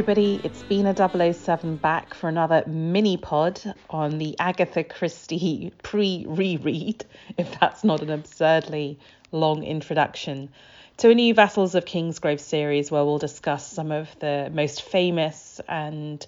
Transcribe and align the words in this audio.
Everybody, 0.00 0.40
it's 0.42 0.62
Bina 0.62 0.94
007 0.96 1.76
back 1.76 2.14
for 2.14 2.30
another 2.30 2.64
mini 2.66 3.18
pod 3.18 3.60
on 3.90 4.16
the 4.16 4.34
Agatha 4.38 4.82
Christie 4.82 5.74
pre 5.82 6.24
reread, 6.26 7.04
if 7.36 7.60
that's 7.60 7.84
not 7.84 8.00
an 8.00 8.08
absurdly 8.08 8.98
long 9.30 9.62
introduction, 9.62 10.48
to 10.96 11.10
a 11.10 11.14
new 11.14 11.34
Vassals 11.34 11.74
of 11.74 11.84
Kingsgrove 11.84 12.40
series 12.40 12.90
where 12.90 13.04
we'll 13.04 13.18
discuss 13.18 13.70
some 13.70 13.92
of 13.92 14.08
the 14.20 14.50
most 14.54 14.80
famous 14.80 15.60
and 15.68 16.26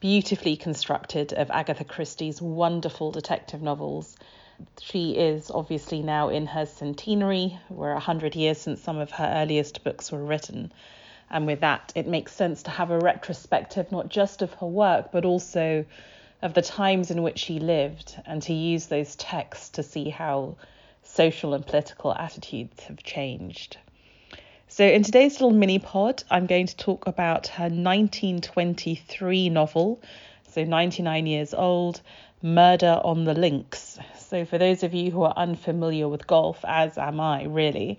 beautifully 0.00 0.56
constructed 0.56 1.32
of 1.32 1.48
Agatha 1.52 1.84
Christie's 1.84 2.42
wonderful 2.42 3.12
detective 3.12 3.62
novels. 3.62 4.16
She 4.80 5.12
is 5.12 5.48
obviously 5.48 6.02
now 6.02 6.28
in 6.28 6.46
her 6.46 6.66
centenary. 6.66 7.56
We're 7.68 7.92
100 7.92 8.34
years 8.34 8.58
since 8.58 8.80
some 8.80 8.98
of 8.98 9.12
her 9.12 9.32
earliest 9.32 9.84
books 9.84 10.10
were 10.10 10.24
written. 10.24 10.72
And 11.32 11.46
with 11.46 11.60
that, 11.60 11.92
it 11.94 12.06
makes 12.06 12.32
sense 12.32 12.62
to 12.64 12.70
have 12.70 12.90
a 12.90 12.98
retrospective, 12.98 13.90
not 13.90 14.10
just 14.10 14.42
of 14.42 14.52
her 14.54 14.66
work, 14.66 15.10
but 15.10 15.24
also 15.24 15.86
of 16.42 16.52
the 16.52 16.60
times 16.60 17.10
in 17.10 17.22
which 17.22 17.38
she 17.38 17.58
lived, 17.58 18.20
and 18.26 18.42
to 18.42 18.52
use 18.52 18.86
those 18.86 19.16
texts 19.16 19.70
to 19.70 19.82
see 19.82 20.10
how 20.10 20.56
social 21.02 21.54
and 21.54 21.66
political 21.66 22.12
attitudes 22.14 22.84
have 22.84 23.02
changed. 23.02 23.78
So, 24.68 24.84
in 24.84 25.02
today's 25.02 25.40
little 25.40 25.56
mini 25.56 25.78
pod, 25.78 26.22
I'm 26.30 26.46
going 26.46 26.66
to 26.66 26.76
talk 26.76 27.06
about 27.06 27.46
her 27.48 27.64
1923 27.64 29.48
novel, 29.48 30.02
so 30.48 30.64
99 30.64 31.26
years 31.26 31.54
old, 31.54 32.02
Murder 32.42 33.00
on 33.04 33.24
the 33.24 33.34
Links. 33.34 33.98
So, 34.18 34.44
for 34.44 34.58
those 34.58 34.82
of 34.82 34.92
you 34.92 35.10
who 35.10 35.22
are 35.22 35.34
unfamiliar 35.36 36.08
with 36.08 36.26
golf, 36.26 36.62
as 36.66 36.98
am 36.98 37.20
I 37.20 37.44
really, 37.44 37.98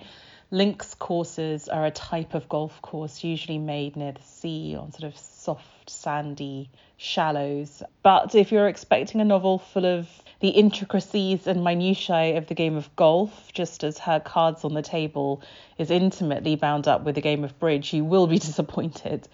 Links 0.53 0.93
courses 0.93 1.67
are 1.67 1.83
a 1.83 1.89
type 1.89 2.35
of 2.35 2.47
golf 2.47 2.79
course 2.83 3.23
usually 3.23 3.57
made 3.57 3.95
near 3.95 4.11
the 4.11 4.21
sea 4.21 4.75
on 4.79 4.91
sort 4.91 5.11
of 5.11 5.17
soft, 5.17 5.89
sandy 5.89 6.69
shallows. 6.95 7.81
But 8.03 8.35
if 8.35 8.51
you're 8.51 8.67
expecting 8.67 9.19
a 9.19 9.25
novel 9.25 9.57
full 9.57 9.87
of 9.87 10.07
the 10.41 10.49
intricacies 10.49 11.47
and 11.47 11.63
minutiae 11.63 12.37
of 12.37 12.45
the 12.45 12.53
game 12.53 12.75
of 12.75 12.95
golf, 12.95 13.51
just 13.51 13.83
as 13.83 13.97
her 13.97 14.19
cards 14.19 14.63
on 14.63 14.75
the 14.75 14.83
table 14.83 15.41
is 15.79 15.89
intimately 15.89 16.55
bound 16.55 16.87
up 16.87 17.03
with 17.03 17.15
the 17.15 17.21
game 17.21 17.43
of 17.43 17.57
bridge, 17.57 17.91
you 17.91 18.05
will 18.05 18.27
be 18.27 18.37
disappointed. 18.49 19.27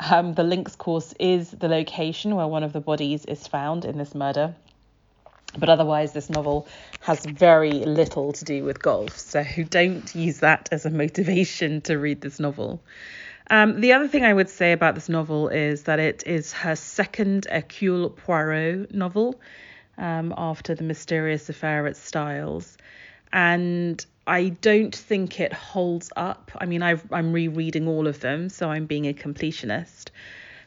Um, 0.00 0.34
the 0.34 0.42
Links 0.42 0.74
course 0.74 1.14
is 1.20 1.52
the 1.52 1.68
location 1.68 2.34
where 2.34 2.48
one 2.48 2.64
of 2.64 2.72
the 2.72 2.80
bodies 2.80 3.24
is 3.26 3.46
found 3.46 3.84
in 3.84 3.96
this 3.96 4.12
murder. 4.12 4.56
But 5.56 5.68
otherwise, 5.68 6.12
this 6.12 6.30
novel 6.30 6.66
has 7.00 7.24
very 7.24 7.72
little 7.72 8.32
to 8.32 8.44
do 8.44 8.64
with 8.64 8.82
golf, 8.82 9.16
so 9.16 9.44
don't 9.70 10.14
use 10.14 10.40
that 10.40 10.68
as 10.72 10.84
a 10.84 10.90
motivation 10.90 11.80
to 11.82 11.98
read 11.98 12.20
this 12.20 12.40
novel. 12.40 12.82
Um, 13.50 13.80
the 13.80 13.92
other 13.92 14.08
thing 14.08 14.24
I 14.24 14.32
would 14.32 14.48
say 14.48 14.72
about 14.72 14.94
this 14.94 15.08
novel 15.08 15.48
is 15.48 15.82
that 15.82 16.00
it 16.00 16.22
is 16.26 16.52
her 16.52 16.76
second 16.76 17.46
Hercule 17.50 18.10
Poirot 18.10 18.94
novel 18.94 19.38
um, 19.98 20.32
after 20.36 20.74
The 20.74 20.84
Mysterious 20.84 21.48
Affair 21.48 21.86
at 21.86 21.96
Styles. 21.96 22.78
And 23.32 24.04
I 24.26 24.48
don't 24.48 24.94
think 24.94 25.40
it 25.40 25.52
holds 25.52 26.10
up. 26.16 26.50
I 26.58 26.66
mean, 26.66 26.82
i 26.82 26.98
am 27.12 27.32
rereading 27.32 27.86
all 27.86 28.06
of 28.06 28.20
them, 28.20 28.48
so 28.48 28.70
I'm 28.70 28.86
being 28.86 29.06
a 29.06 29.12
completionist. 29.12 30.10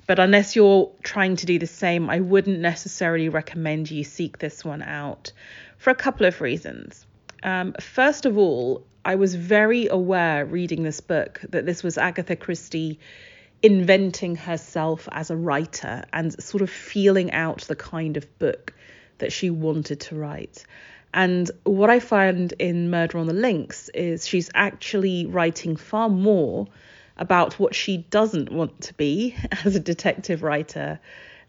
But 0.08 0.20
unless 0.20 0.56
you're 0.56 0.90
trying 1.04 1.36
to 1.36 1.46
do 1.46 1.60
the 1.60 1.68
same, 1.68 2.10
I 2.10 2.22
wouldn't 2.22 2.60
necessarily 2.60 3.28
recommend 3.28 3.92
you 3.92 4.06
seek 4.06 4.40
this 4.40 4.64
one 4.64 4.82
out 4.82 5.34
for 5.78 5.90
a 5.92 5.96
couple 5.96 6.26
of 6.26 6.40
reasons. 6.42 7.06
Um, 7.44 7.76
first 7.80 8.26
of 8.26 8.38
all, 8.38 8.86
I 9.04 9.16
was 9.16 9.36
very 9.36 9.88
aware 9.88 10.46
reading 10.46 10.84
this 10.84 11.02
book 11.02 11.42
that 11.50 11.66
this 11.66 11.84
was 11.84 11.98
Agatha 11.98 12.36
Christie 12.36 13.00
inventing 13.62 14.36
herself 14.36 15.10
as 15.12 15.30
a 15.30 15.36
writer 15.36 16.06
and 16.14 16.42
sort 16.42 16.62
of 16.62 16.70
feeling 16.70 17.32
out 17.32 17.62
the 17.62 17.76
kind 17.76 18.18
of 18.18 18.40
book 18.40 18.74
that 19.18 19.34
she 19.34 19.50
wanted 19.50 20.00
to 20.00 20.16
write. 20.16 20.66
And 21.14 21.50
what 21.64 21.90
I 21.90 22.00
find 22.00 22.54
in 22.60 22.90
Murder 22.90 23.18
on 23.18 23.28
the 23.28 23.34
Links 23.34 23.90
is 23.90 24.28
she's 24.28 24.50
actually 24.54 25.26
writing 25.26 25.76
far 25.76 26.10
more 26.10 26.68
about 27.18 27.60
what 27.60 27.76
she 27.76 27.98
doesn't 27.98 28.52
want 28.52 28.82
to 28.82 28.94
be 28.94 29.36
as 29.66 29.76
a 29.76 29.80
detective 29.80 30.44
writer 30.44 31.00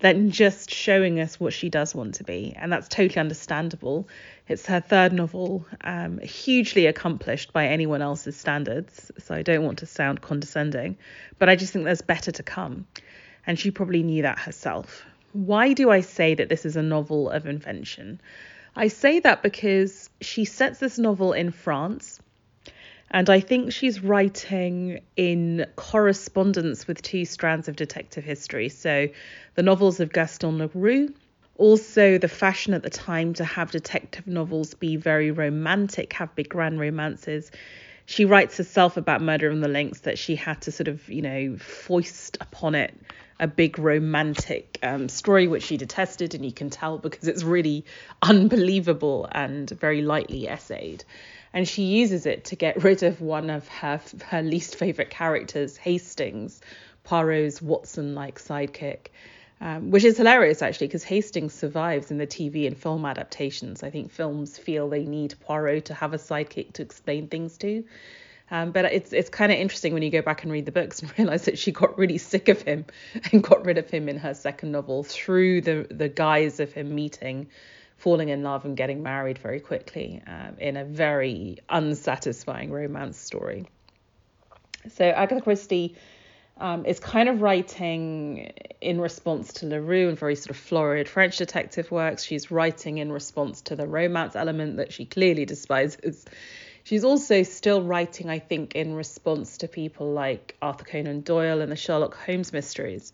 than 0.01 0.31
just 0.31 0.71
showing 0.71 1.19
us 1.19 1.41
what 1.41 1.53
she 1.53 1.69
does 1.69 1.95
want 1.95 2.15
to 2.15 2.25
be. 2.25 2.55
And 2.56 2.73
that's 2.73 2.89
totally 2.89 3.19
understandable. 3.19 4.09
It's 4.47 4.67
her 4.67 4.81
third 4.81 5.12
novel, 5.12 5.67
um, 5.81 6.19
hugely 6.19 6.87
accomplished 6.87 7.53
by 7.53 7.67
anyone 7.67 8.01
else's 8.01 8.37
standards. 8.37 9.11
So 9.19 9.34
I 9.34 9.43
don't 9.43 9.65
want 9.65 9.79
to 9.79 9.87
sound 9.87 10.21
condescending, 10.21 10.97
but 11.39 11.49
I 11.49 11.56
just 11.56 11.73
think 11.73 11.85
there's 11.85 12.03
better 12.03 12.31
to 12.31 12.43
come. 12.43 12.87
And 13.47 13.59
she 13.59 13.71
probably 13.71 14.03
knew 14.03 14.23
that 14.23 14.39
herself. 14.39 15.05
Why 15.33 15.73
do 15.73 15.91
I 15.91 16.00
say 16.00 16.35
that 16.35 16.49
this 16.49 16.65
is 16.65 16.77
a 16.77 16.83
novel 16.83 17.29
of 17.31 17.47
invention? 17.47 18.21
I 18.77 18.89
say 18.89 19.19
that 19.21 19.43
because 19.43 20.09
she 20.21 20.45
sets 20.45 20.79
this 20.79 20.99
novel 20.99 21.33
in 21.33 21.50
France 21.50 22.21
and 23.10 23.30
I 23.30 23.41
think 23.41 23.72
she's 23.72 24.02
writing 24.02 25.00
in 25.16 25.66
correspondence 25.76 26.86
with 26.86 27.02
two 27.02 27.24
strands 27.24 27.69
of 27.69 27.76
detective 27.76 28.24
history. 28.24 28.69
So 28.69 29.08
the 29.54 29.62
novels 29.62 30.00
of 30.00 30.12
Gaston 30.12 30.58
Leroux, 30.58 31.14
also 31.56 32.19
the 32.19 32.28
fashion 32.28 32.74
at 32.74 32.82
the 32.82 32.91
time 32.91 33.34
to 33.34 33.44
have 33.44 33.70
detective 33.70 34.26
novels 34.26 34.74
be 34.74 34.96
very 34.96 35.30
romantic, 35.30 36.12
have 36.14 36.34
big 36.34 36.50
grand 36.50 36.78
romances. 36.78 37.50
She 38.06 38.24
writes 38.24 38.56
herself 38.56 38.96
about 38.96 39.22
Murder 39.22 39.50
on 39.50 39.60
the 39.60 39.69
Links 39.69 40.00
that 40.00 40.19
she 40.19 40.36
had 40.36 40.62
to 40.62 40.72
sort 40.72 40.88
of, 40.88 41.08
you 41.08 41.22
know, 41.22 41.56
foist 41.56 42.38
upon 42.40 42.75
it 42.75 42.94
a 43.40 43.46
big 43.46 43.78
romantic 43.78 44.78
um, 44.82 45.08
story, 45.08 45.46
which 45.46 45.62
she 45.62 45.76
detested, 45.76 46.34
and 46.34 46.44
you 46.44 46.52
can 46.52 46.70
tell 46.70 46.98
because 46.98 47.28
it's 47.28 47.44
really 47.44 47.84
unbelievable 48.22 49.28
and 49.30 49.70
very 49.70 50.02
lightly 50.02 50.48
essayed 50.48 51.04
and 51.53 51.66
she 51.66 51.82
uses 51.82 52.26
it 52.26 52.44
to 52.47 52.56
get 52.56 52.82
rid 52.82 53.03
of 53.03 53.20
one 53.20 53.50
of 53.50 53.66
her 53.69 54.00
her 54.26 54.42
least 54.42 54.76
favorite 54.76 55.10
characters, 55.10 55.76
Hastings, 55.76 56.60
Poirot's 57.04 57.62
Watson-like 57.62 58.38
sidekick. 58.38 59.09
Um, 59.60 59.91
which 59.91 60.04
is 60.04 60.16
hilarious 60.16 60.62
actually 60.62 60.87
because 60.87 61.03
Hastings 61.03 61.53
survives 61.53 62.12
in 62.12 62.19
the 62.19 62.28
TV 62.28 62.69
and 62.69 62.78
film 62.78 63.04
adaptations. 63.04 63.82
I 63.82 63.91
think 63.91 64.12
films 64.12 64.56
feel 64.56 64.88
they 64.88 65.04
need 65.04 65.34
Poirot 65.41 65.87
to 65.87 65.94
have 65.94 66.14
a 66.14 66.19
sidekick 66.19 66.75
to 66.75 66.82
explain 66.82 67.26
things 67.26 67.58
to. 67.58 67.82
Um, 68.50 68.70
but 68.70 68.87
it's 68.87 69.12
it's 69.12 69.28
kind 69.28 69.53
of 69.53 69.58
interesting 69.58 69.92
when 69.92 70.03
you 70.03 70.10
go 70.10 70.22
back 70.22 70.42
and 70.42 70.53
read 70.53 70.64
the 70.64 70.72
books 70.72 71.03
and 71.03 71.19
realize 71.19 71.44
that 71.47 71.58
she 71.58 71.72
got 71.72 71.98
really 71.98 72.19
sick 72.19 72.48
of 72.48 72.62
him 72.62 72.84
and 73.32 73.42
got 73.42 73.64
rid 73.64 73.78
of 73.78 73.91
him 73.91 74.08
in 74.08 74.19
her 74.19 74.34
second 74.34 74.72
novel 74.72 75.03
through 75.03 75.60
the 75.62 75.87
the 75.91 76.08
guise 76.08 76.60
of 76.60 76.72
him 76.72 76.94
meeting 76.94 77.48
falling 77.98 78.28
in 78.28 78.42
love 78.42 78.64
and 78.64 78.76
getting 78.76 79.03
married 79.03 79.38
very 79.38 79.60
quickly 79.60 80.22
um, 80.26 80.56
in 80.59 80.76
a 80.76 80.84
very 80.84 81.59
unsatisfying 81.69 82.70
romance 82.70 83.19
story. 83.19 83.66
So 84.88 85.04
Agatha 85.04 85.42
Christie 85.42 85.97
um, 86.56 86.87
is 86.87 87.00
kind 87.00 87.28
of 87.28 87.42
writing 87.42 88.53
in 88.81 89.00
response 89.00 89.53
to 89.54 89.66
Leroux 89.66 90.08
and 90.08 90.19
very 90.19 90.37
sort 90.37 90.50
of 90.50 90.56
florid 90.56 91.08
French 91.08 91.37
detective 91.37 91.91
works. 91.91 92.22
She's 92.22 92.50
writing 92.50 92.98
in 92.98 93.12
response 93.12 93.62
to 93.62 93.76
the 93.76 93.87
romance 93.87 94.37
element 94.37 94.76
that 94.76 94.92
she 94.92 95.04
clearly 95.04 95.44
despises. 95.44 96.25
She's 96.84 97.04
also 97.04 97.43
still 97.43 97.82
writing, 97.82 98.31
I 98.31 98.38
think, 98.38 98.75
in 98.75 98.94
response 98.94 99.58
to 99.58 99.69
people 99.69 100.12
like 100.12 100.56
Arthur 100.62 100.84
Conan 100.84 101.20
Doyle 101.20 101.61
and 101.61 101.70
the 101.70 101.76
Sherlock 101.76 102.17
Holmes 102.17 102.52
mysteries. 102.52 103.12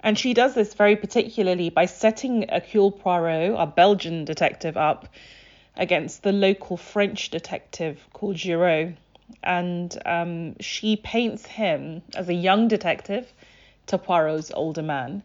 And 0.00 0.18
she 0.18 0.34
does 0.34 0.54
this 0.54 0.74
very 0.74 0.96
particularly 0.96 1.70
by 1.70 1.86
setting 1.86 2.46
Hercule 2.48 2.92
Poirot, 2.92 3.54
a 3.58 3.66
Belgian 3.66 4.24
detective, 4.24 4.76
up 4.76 5.08
against 5.76 6.22
the 6.22 6.32
local 6.32 6.76
French 6.76 7.30
detective 7.30 7.98
called 8.12 8.36
Giraud. 8.36 8.96
And 9.42 9.96
um, 10.06 10.58
she 10.60 10.96
paints 10.96 11.46
him 11.46 12.02
as 12.14 12.28
a 12.28 12.34
young 12.34 12.68
detective 12.68 13.32
to 13.86 13.98
Poirot's 13.98 14.52
older 14.52 14.82
man, 14.82 15.22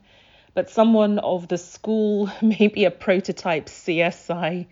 but 0.54 0.70
someone 0.70 1.20
of 1.20 1.48
the 1.48 1.58
school, 1.58 2.30
maybe 2.42 2.86
a 2.86 2.92
prototype 2.92 3.68
CSI 3.68 4.66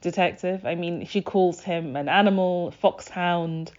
detective. 0.00 0.66
I 0.66 0.74
mean, 0.74 1.06
she 1.06 1.22
calls 1.22 1.62
him 1.62 1.96
an 1.96 2.08
animal, 2.08 2.70
foxhound, 2.72 3.72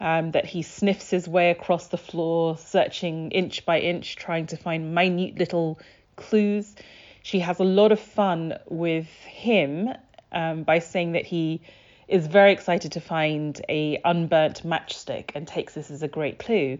um, 0.00 0.32
that 0.32 0.44
he 0.44 0.62
sniffs 0.62 1.10
his 1.10 1.28
way 1.28 1.50
across 1.50 1.88
the 1.88 1.96
floor, 1.96 2.56
searching 2.58 3.30
inch 3.30 3.64
by 3.64 3.80
inch, 3.80 4.16
trying 4.16 4.46
to 4.46 4.56
find 4.56 4.94
minute 4.94 5.38
little 5.38 5.78
clues. 6.16 6.74
She 7.22 7.40
has 7.40 7.58
a 7.58 7.64
lot 7.64 7.92
of 7.92 8.00
fun 8.00 8.58
with 8.68 9.06
him 9.06 9.88
um, 10.32 10.64
by 10.64 10.80
saying 10.80 11.12
that 11.12 11.24
he 11.24 11.62
is 12.08 12.26
very 12.26 12.52
excited 12.52 12.92
to 12.92 13.00
find 13.00 13.60
a 13.68 14.00
unburnt 14.04 14.62
matchstick 14.62 15.30
and 15.34 15.46
takes 15.48 15.74
this 15.74 15.90
as 15.90 16.02
a 16.02 16.08
great 16.08 16.38
clue, 16.38 16.78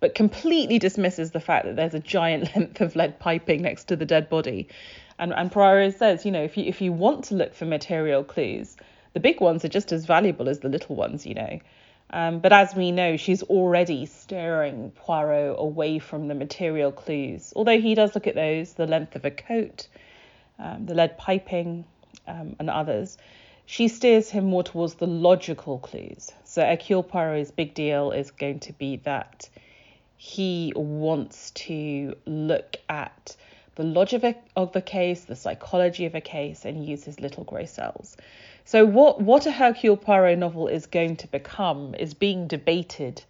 but 0.00 0.14
completely 0.14 0.78
dismisses 0.78 1.30
the 1.30 1.40
fact 1.40 1.64
that 1.64 1.76
there's 1.76 1.94
a 1.94 2.00
giant 2.00 2.54
length 2.56 2.80
of 2.80 2.94
lead 2.94 3.18
piping 3.18 3.62
next 3.62 3.84
to 3.84 3.96
the 3.96 4.04
dead 4.04 4.28
body. 4.28 4.68
And 5.18 5.32
and 5.32 5.50
Poirot 5.50 5.96
says, 5.96 6.26
you 6.26 6.32
know, 6.32 6.42
if 6.42 6.58
you 6.58 6.64
if 6.64 6.80
you 6.82 6.92
want 6.92 7.24
to 7.26 7.34
look 7.34 7.54
for 7.54 7.64
material 7.64 8.22
clues, 8.22 8.76
the 9.14 9.20
big 9.20 9.40
ones 9.40 9.64
are 9.64 9.68
just 9.68 9.92
as 9.92 10.04
valuable 10.04 10.48
as 10.48 10.60
the 10.60 10.68
little 10.68 10.94
ones, 10.94 11.24
you 11.24 11.34
know. 11.34 11.58
Um, 12.10 12.38
but 12.38 12.52
as 12.52 12.74
we 12.74 12.92
know, 12.92 13.16
she's 13.16 13.42
already 13.42 14.06
steering 14.06 14.92
Poirot 14.92 15.56
away 15.58 15.98
from 15.98 16.28
the 16.28 16.34
material 16.34 16.92
clues, 16.92 17.52
although 17.56 17.80
he 17.80 17.94
does 17.94 18.14
look 18.14 18.26
at 18.26 18.34
those 18.34 18.74
the 18.74 18.86
length 18.86 19.16
of 19.16 19.24
a 19.24 19.30
coat, 19.30 19.88
um, 20.58 20.86
the 20.86 20.94
lead 20.94 21.18
piping, 21.18 21.84
um, 22.26 22.56
and 22.58 22.70
others. 22.70 23.18
She 23.66 23.88
steers 23.88 24.30
him 24.30 24.44
more 24.44 24.62
towards 24.62 24.94
the 24.94 25.08
logical 25.08 25.78
clues. 25.78 26.30
So 26.44 26.64
Hercule 26.64 27.02
Poirot's 27.02 27.50
big 27.50 27.74
deal 27.74 28.12
is 28.12 28.30
going 28.30 28.60
to 28.60 28.72
be 28.72 28.96
that 28.98 29.48
he 30.16 30.72
wants 30.76 31.50
to 31.52 32.16
look 32.24 32.76
at 32.88 33.36
the 33.74 33.82
logic 33.82 34.22
of 34.22 34.24
a, 34.24 34.36
of 34.54 34.76
a 34.76 34.80
case, 34.80 35.24
the 35.24 35.36
psychology 35.36 36.06
of 36.06 36.14
a 36.14 36.20
case, 36.20 36.64
and 36.64 36.86
use 36.86 37.04
his 37.04 37.20
little 37.20 37.44
grey 37.44 37.66
cells. 37.66 38.16
So 38.66 38.84
what 38.84 39.20
what 39.20 39.46
a 39.46 39.52
Hercule 39.52 39.96
Poirot 39.96 40.38
novel 40.38 40.66
is 40.66 40.86
going 40.86 41.14
to 41.18 41.28
become 41.28 41.94
is 41.94 42.14
being 42.14 42.48
debated, 42.48 43.22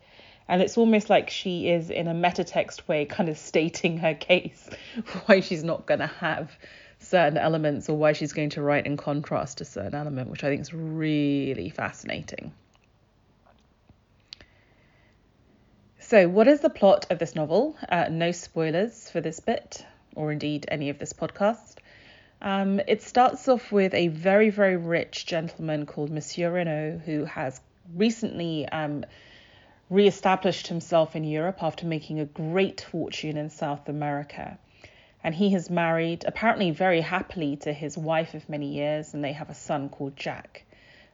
and 0.48 0.62
it's 0.62 0.78
almost 0.78 1.10
like 1.10 1.28
she 1.28 1.68
is 1.68 1.90
in 1.90 2.08
a 2.08 2.14
metatext 2.14 2.88
way, 2.88 3.04
kind 3.04 3.28
of 3.28 3.36
stating 3.36 3.98
her 3.98 4.14
case, 4.14 4.70
why 5.26 5.40
she's 5.40 5.62
not 5.62 5.84
going 5.84 6.00
to 6.00 6.06
have 6.06 6.56
certain 7.00 7.36
elements 7.36 7.90
or 7.90 7.98
why 7.98 8.14
she's 8.14 8.32
going 8.32 8.48
to 8.48 8.62
write 8.62 8.86
in 8.86 8.96
contrast 8.96 9.58
to 9.58 9.66
certain 9.66 9.94
element, 9.94 10.30
which 10.30 10.42
I 10.42 10.48
think 10.48 10.62
is 10.62 10.72
really 10.72 11.68
fascinating. 11.68 12.54
So, 15.98 16.30
what 16.30 16.48
is 16.48 16.60
the 16.60 16.70
plot 16.70 17.08
of 17.10 17.18
this 17.18 17.34
novel? 17.34 17.76
Uh, 17.86 18.08
no 18.10 18.32
spoilers 18.32 19.10
for 19.10 19.20
this 19.20 19.40
bit, 19.40 19.84
or 20.14 20.32
indeed 20.32 20.64
any 20.68 20.88
of 20.88 20.98
this 20.98 21.12
podcast. 21.12 21.74
Um, 22.42 22.80
it 22.86 23.02
starts 23.02 23.48
off 23.48 23.72
with 23.72 23.94
a 23.94 24.08
very, 24.08 24.50
very 24.50 24.76
rich 24.76 25.26
gentleman 25.26 25.86
called 25.86 26.10
Monsieur 26.10 26.50
Renauld, 26.50 27.02
who 27.02 27.24
has 27.24 27.60
recently 27.94 28.68
um, 28.68 29.04
re-established 29.88 30.66
himself 30.66 31.16
in 31.16 31.24
Europe 31.24 31.62
after 31.62 31.86
making 31.86 32.20
a 32.20 32.24
great 32.24 32.80
fortune 32.80 33.36
in 33.36 33.50
South 33.50 33.88
America. 33.88 34.58
And 35.24 35.34
he 35.34 35.50
has 35.50 35.70
married, 35.70 36.24
apparently 36.26 36.70
very 36.70 37.00
happily, 37.00 37.56
to 37.56 37.72
his 37.72 37.96
wife 37.96 38.34
of 38.34 38.48
many 38.48 38.74
years, 38.74 39.14
and 39.14 39.24
they 39.24 39.32
have 39.32 39.50
a 39.50 39.54
son 39.54 39.88
called 39.88 40.16
Jack. 40.16 40.64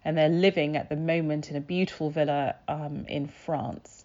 And 0.05 0.19
they're 0.19 0.29
living 0.29 0.77
at 0.77 0.89
the 0.89 0.97
moment 0.97 1.51
in 1.51 1.57
a 1.57 1.61
beautiful 1.61 2.11
villa 2.11 2.57
um, 2.67 3.07
in 3.09 3.29
France. 3.29 4.02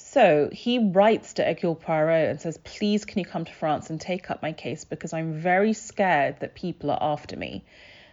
So 0.00 0.48
he 0.52 0.78
writes 0.78 1.32
to 1.34 1.44
Hercule 1.44 1.74
Poirot 1.74 2.30
and 2.30 2.40
says, 2.40 2.56
Please, 2.58 3.04
can 3.04 3.18
you 3.18 3.24
come 3.24 3.44
to 3.44 3.52
France 3.52 3.90
and 3.90 4.00
take 4.00 4.30
up 4.30 4.40
my 4.42 4.52
case 4.52 4.84
because 4.84 5.12
I'm 5.12 5.34
very 5.34 5.72
scared 5.72 6.38
that 6.38 6.54
people 6.54 6.92
are 6.92 7.02
after 7.02 7.36
me. 7.36 7.64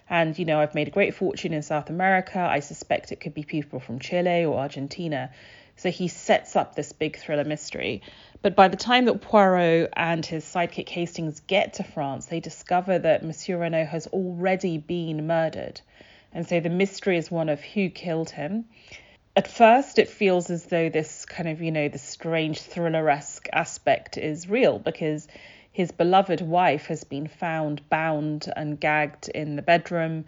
And, 0.10 0.38
you 0.38 0.46
know, 0.46 0.60
I've 0.60 0.74
made 0.74 0.88
a 0.88 0.92
great 0.92 1.14
fortune 1.14 1.54
in 1.54 1.62
South 1.62 1.92
America. 1.92 2.40
I 2.40 2.62
suspect 2.62 3.12
it 3.12 3.20
could 3.20 3.36
be 3.36 3.44
people 3.44 3.80
from 3.80 4.00
Chile 4.00 4.46
or 4.46 4.58
Argentina. 4.58 5.30
So 5.76 5.92
he 5.92 6.08
sets 6.08 6.56
up 6.56 6.74
this 6.74 6.92
big 6.92 7.18
thriller 7.18 7.44
mystery. 7.44 8.02
But 8.42 8.56
by 8.56 8.68
the 8.68 8.78
time 8.78 9.06
that 9.06 9.22
Poirot 9.22 9.94
and 9.96 10.26
his 10.26 10.44
sidekick 10.44 10.90
Hastings 10.90 11.40
get 11.42 11.74
to 11.76 11.84
France, 11.84 12.26
they 12.26 12.40
discover 12.40 12.98
that 12.98 13.24
Monsieur 13.24 13.60
Renauld 13.60 13.90
has 13.90 14.08
already 14.08 14.80
been 14.80 15.28
murdered. 15.28 15.82
And 16.34 16.48
so 16.48 16.60
the 16.60 16.70
mystery 16.70 17.18
is 17.18 17.30
one 17.30 17.48
of 17.48 17.62
who 17.62 17.90
killed 17.90 18.32
him 18.32 18.66
at 19.36 19.48
first 19.48 20.00
it 20.00 20.08
feels 20.08 20.50
as 20.50 20.66
though 20.66 20.90
this 20.90 21.26
kind 21.26 21.50
of 21.50 21.62
you 21.62 21.72
know 21.72 21.90
the 21.90 21.98
strange 21.98 22.62
thriller-esque 22.62 23.48
aspect 23.52 24.18
is 24.18 24.50
real 24.50 24.80
because 24.80 25.28
his 25.72 25.92
beloved 25.92 26.42
wife 26.42 26.86
has 26.88 27.04
been 27.04 27.28
found 27.28 27.88
bound 27.90 28.52
and 28.56 28.80
gagged 28.80 29.28
in 29.30 29.56
the 29.56 29.62
bedroom 29.62 30.26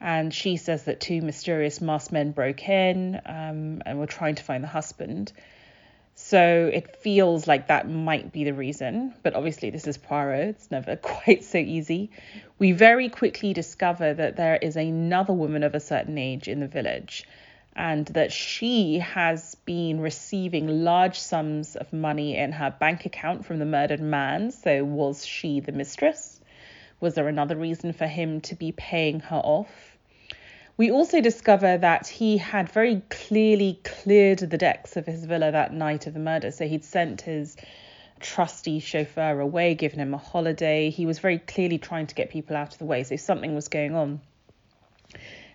and 0.00 0.32
she 0.32 0.56
says 0.56 0.84
that 0.84 1.00
two 1.00 1.20
mysterious 1.22 1.80
masked 1.80 2.12
men 2.12 2.30
broke 2.32 2.68
in 2.68 3.20
um, 3.26 3.82
and 3.84 3.98
were 3.98 4.06
trying 4.06 4.34
to 4.34 4.42
find 4.42 4.64
the 4.64 4.68
husband 4.68 5.32
so 6.18 6.70
it 6.72 6.96
feels 6.96 7.46
like 7.46 7.68
that 7.68 7.90
might 7.90 8.32
be 8.32 8.44
the 8.44 8.54
reason, 8.54 9.12
but 9.22 9.34
obviously 9.34 9.68
this 9.68 9.86
is 9.86 9.98
Poirot. 9.98 10.48
It's 10.48 10.70
never 10.70 10.96
quite 11.02 11.44
so 11.44 11.58
easy. 11.58 12.10
We 12.58 12.72
very 12.72 13.10
quickly 13.10 13.52
discover 13.52 14.14
that 14.14 14.36
there 14.36 14.56
is 14.56 14.76
another 14.76 15.34
woman 15.34 15.62
of 15.62 15.74
a 15.74 15.80
certain 15.80 16.16
age 16.16 16.48
in 16.48 16.60
the 16.60 16.68
village, 16.68 17.24
and 17.76 18.06
that 18.06 18.32
she 18.32 18.98
has 19.00 19.54
been 19.66 20.00
receiving 20.00 20.82
large 20.82 21.18
sums 21.20 21.76
of 21.76 21.92
money 21.92 22.34
in 22.34 22.50
her 22.50 22.70
bank 22.70 23.04
account 23.04 23.44
from 23.44 23.58
the 23.58 23.66
murdered 23.66 24.00
man. 24.00 24.50
So, 24.50 24.82
was 24.82 25.26
she 25.26 25.60
the 25.60 25.72
mistress? 25.72 26.40
Was 27.00 27.14
there 27.14 27.28
another 27.28 27.54
reason 27.54 27.92
for 27.92 28.06
him 28.06 28.40
to 28.42 28.54
be 28.54 28.72
paying 28.72 29.20
her 29.20 29.36
off? 29.36 29.98
We 30.78 30.90
also 30.90 31.20
discover 31.20 31.76
that 31.76 32.08
he 32.08 32.38
had 32.38 32.70
very 32.70 33.02
clearly 33.10 33.78
cleared 33.84 34.38
the 34.38 34.58
decks 34.58 34.96
of 34.96 35.04
his 35.04 35.26
villa 35.26 35.52
that 35.52 35.74
night 35.74 36.06
of 36.06 36.14
the 36.14 36.20
murder. 36.20 36.52
So, 36.52 36.66
he'd 36.66 36.84
sent 36.84 37.20
his 37.20 37.58
trusty 38.20 38.80
chauffeur 38.80 39.38
away, 39.38 39.74
given 39.74 40.00
him 40.00 40.14
a 40.14 40.18
holiday. 40.18 40.88
He 40.88 41.04
was 41.04 41.18
very 41.18 41.38
clearly 41.38 41.76
trying 41.76 42.06
to 42.06 42.14
get 42.14 42.30
people 42.30 42.56
out 42.56 42.72
of 42.72 42.78
the 42.78 42.86
way. 42.86 43.04
So, 43.04 43.16
something 43.16 43.54
was 43.54 43.68
going 43.68 43.94
on. 43.94 44.22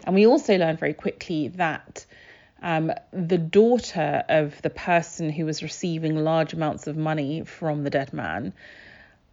And 0.06 0.16
we 0.16 0.26
also 0.26 0.58
learned 0.58 0.80
very 0.80 0.94
quickly 0.94 1.50
that 1.50 2.06
um, 2.62 2.92
the 3.12 3.38
daughter 3.38 4.24
of 4.30 4.62
the 4.62 4.70
person 4.70 5.30
who 5.30 5.46
was 5.46 5.64
receiving 5.64 6.16
large 6.16 6.54
amounts 6.54 6.88
of 6.88 6.96
money 6.98 7.44
from 7.44 7.84
the 7.84 7.90
dead 7.90 8.14
man 8.14 8.54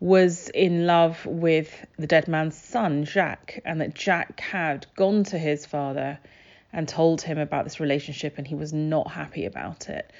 was 0.00 0.48
in 0.50 0.86
love 0.86 1.26
with 1.26 1.86
the 1.98 2.06
dead 2.06 2.28
man's 2.28 2.56
son, 2.56 3.04
Jacques, 3.04 3.58
and 3.64 3.80
that 3.80 3.98
Jacques 3.98 4.40
had 4.40 4.86
gone 4.94 5.24
to 5.24 5.38
his 5.38 5.66
father 5.66 6.18
and 6.72 6.86
told 6.86 7.20
him 7.22 7.38
about 7.38 7.64
this 7.64 7.80
relationship, 7.80 8.38
and 8.38 8.46
he 8.46 8.54
was 8.54 8.72
not 8.72 9.10
happy 9.10 9.44
about 9.44 9.88
it. 9.88 10.12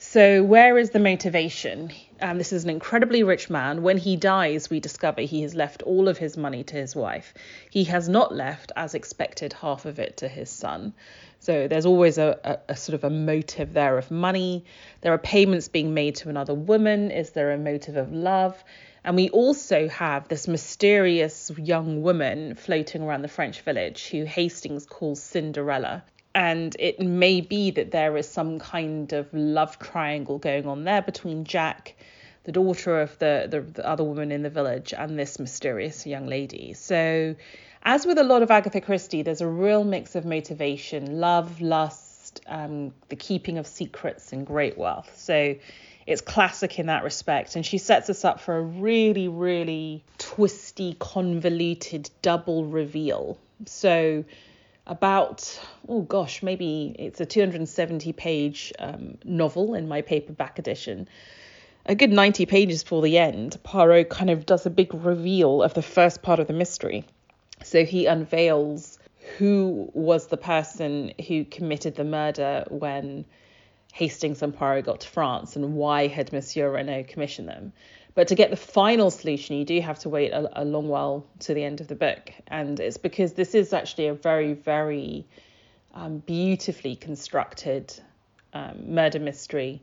So, 0.00 0.44
where 0.44 0.78
is 0.78 0.90
the 0.90 1.00
motivation? 1.00 1.90
Um, 2.20 2.38
this 2.38 2.52
is 2.52 2.62
an 2.62 2.70
incredibly 2.70 3.24
rich 3.24 3.50
man. 3.50 3.82
When 3.82 3.98
he 3.98 4.14
dies, 4.14 4.70
we 4.70 4.78
discover 4.78 5.22
he 5.22 5.42
has 5.42 5.56
left 5.56 5.82
all 5.82 6.06
of 6.06 6.18
his 6.18 6.36
money 6.36 6.62
to 6.62 6.76
his 6.76 6.94
wife. 6.94 7.34
He 7.68 7.82
has 7.84 8.08
not 8.08 8.32
left, 8.32 8.70
as 8.76 8.94
expected, 8.94 9.54
half 9.54 9.86
of 9.86 9.98
it 9.98 10.18
to 10.18 10.28
his 10.28 10.50
son. 10.50 10.94
So, 11.40 11.66
there's 11.66 11.84
always 11.84 12.16
a, 12.16 12.38
a, 12.44 12.72
a 12.74 12.76
sort 12.76 12.94
of 12.94 13.02
a 13.02 13.10
motive 13.10 13.72
there 13.72 13.98
of 13.98 14.12
money. 14.12 14.64
There 15.00 15.12
are 15.12 15.18
payments 15.18 15.66
being 15.66 15.94
made 15.94 16.14
to 16.16 16.28
another 16.28 16.54
woman. 16.54 17.10
Is 17.10 17.30
there 17.30 17.50
a 17.50 17.58
motive 17.58 17.96
of 17.96 18.12
love? 18.12 18.62
And 19.02 19.16
we 19.16 19.30
also 19.30 19.88
have 19.88 20.28
this 20.28 20.46
mysterious 20.46 21.50
young 21.58 22.02
woman 22.02 22.54
floating 22.54 23.02
around 23.02 23.22
the 23.22 23.28
French 23.28 23.62
village 23.62 24.10
who 24.10 24.22
Hastings 24.22 24.86
calls 24.86 25.20
Cinderella 25.20 26.04
and 26.38 26.76
it 26.78 27.00
may 27.00 27.40
be 27.40 27.72
that 27.72 27.90
there 27.90 28.16
is 28.16 28.28
some 28.28 28.60
kind 28.60 29.12
of 29.12 29.26
love 29.34 29.76
triangle 29.80 30.38
going 30.38 30.68
on 30.68 30.84
there 30.84 31.02
between 31.02 31.42
Jack, 31.42 31.96
the 32.44 32.52
daughter 32.52 33.00
of 33.00 33.18
the, 33.18 33.48
the, 33.50 33.60
the 33.60 33.84
other 33.84 34.04
woman 34.04 34.30
in 34.30 34.44
the 34.44 34.48
village, 34.48 34.94
and 34.96 35.18
this 35.18 35.40
mysterious 35.40 36.06
young 36.06 36.28
lady. 36.28 36.74
So, 36.74 37.34
as 37.82 38.06
with 38.06 38.18
a 38.18 38.22
lot 38.22 38.42
of 38.42 38.52
Agatha 38.52 38.80
Christie, 38.80 39.22
there's 39.22 39.40
a 39.40 39.48
real 39.48 39.82
mix 39.82 40.14
of 40.14 40.24
motivation, 40.24 41.18
love, 41.18 41.60
lust, 41.60 42.40
um, 42.46 42.92
the 43.08 43.16
keeping 43.16 43.58
of 43.58 43.66
secrets, 43.66 44.32
and 44.32 44.46
great 44.46 44.78
wealth. 44.78 45.10
So, 45.18 45.56
it's 46.06 46.20
classic 46.20 46.78
in 46.78 46.86
that 46.86 47.02
respect. 47.02 47.56
And 47.56 47.66
she 47.66 47.78
sets 47.78 48.10
us 48.10 48.24
up 48.24 48.40
for 48.40 48.56
a 48.56 48.62
really, 48.62 49.26
really 49.26 50.04
twisty, 50.18 50.94
convoluted 51.00 52.10
double 52.22 52.64
reveal. 52.64 53.38
So, 53.66 54.24
about, 54.88 55.60
oh 55.88 56.00
gosh, 56.00 56.42
maybe 56.42 56.96
it's 56.98 57.20
a 57.20 57.26
270 57.26 58.12
page 58.14 58.72
um, 58.78 59.18
novel 59.24 59.74
in 59.74 59.86
my 59.86 60.00
paperback 60.02 60.58
edition. 60.58 61.08
A 61.86 61.94
good 61.94 62.10
90 62.10 62.46
pages 62.46 62.82
before 62.82 63.02
the 63.02 63.18
end, 63.18 63.56
Poirot 63.62 64.08
kind 64.08 64.30
of 64.30 64.44
does 64.44 64.66
a 64.66 64.70
big 64.70 64.92
reveal 64.92 65.62
of 65.62 65.74
the 65.74 65.82
first 65.82 66.22
part 66.22 66.40
of 66.40 66.46
the 66.46 66.52
mystery. 66.52 67.04
So 67.62 67.84
he 67.84 68.06
unveils 68.06 68.98
who 69.36 69.90
was 69.92 70.26
the 70.26 70.36
person 70.36 71.12
who 71.26 71.44
committed 71.44 71.94
the 71.94 72.04
murder 72.04 72.64
when 72.68 73.24
Hastings 73.92 74.42
and 74.42 74.54
Poirot 74.54 74.86
got 74.86 75.00
to 75.00 75.08
France 75.08 75.56
and 75.56 75.74
why 75.74 76.06
had 76.06 76.32
Monsieur 76.32 76.70
Renauld 76.70 77.08
commissioned 77.08 77.48
them. 77.48 77.72
But 78.18 78.26
to 78.26 78.34
get 78.34 78.50
the 78.50 78.56
final 78.56 79.12
solution, 79.12 79.54
you 79.54 79.64
do 79.64 79.80
have 79.80 80.00
to 80.00 80.08
wait 80.08 80.32
a, 80.32 80.60
a 80.60 80.64
long 80.64 80.88
while 80.88 81.24
to 81.38 81.54
the 81.54 81.62
end 81.62 81.80
of 81.80 81.86
the 81.86 81.94
book. 81.94 82.32
And 82.48 82.80
it's 82.80 82.96
because 82.96 83.34
this 83.34 83.54
is 83.54 83.72
actually 83.72 84.08
a 84.08 84.14
very, 84.14 84.54
very 84.54 85.24
um, 85.94 86.18
beautifully 86.26 86.96
constructed 86.96 87.94
um, 88.52 88.92
murder 88.92 89.20
mystery, 89.20 89.80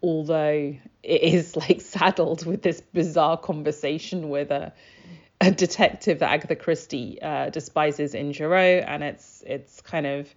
although 0.00 0.76
it 1.02 1.22
is 1.22 1.56
like 1.68 1.80
saddled 1.80 2.46
with 2.46 2.62
this 2.62 2.80
bizarre 2.80 3.36
conversation 3.36 4.28
with 4.28 4.52
a, 4.52 4.72
a 5.40 5.50
detective 5.50 6.20
that 6.20 6.30
Agatha 6.30 6.54
Christie 6.54 7.20
uh, 7.20 7.50
despises 7.50 8.14
in 8.14 8.32
Giraud, 8.32 8.84
and 8.86 9.02
it's 9.02 9.42
it's 9.44 9.80
kind 9.80 10.06
of 10.06 10.32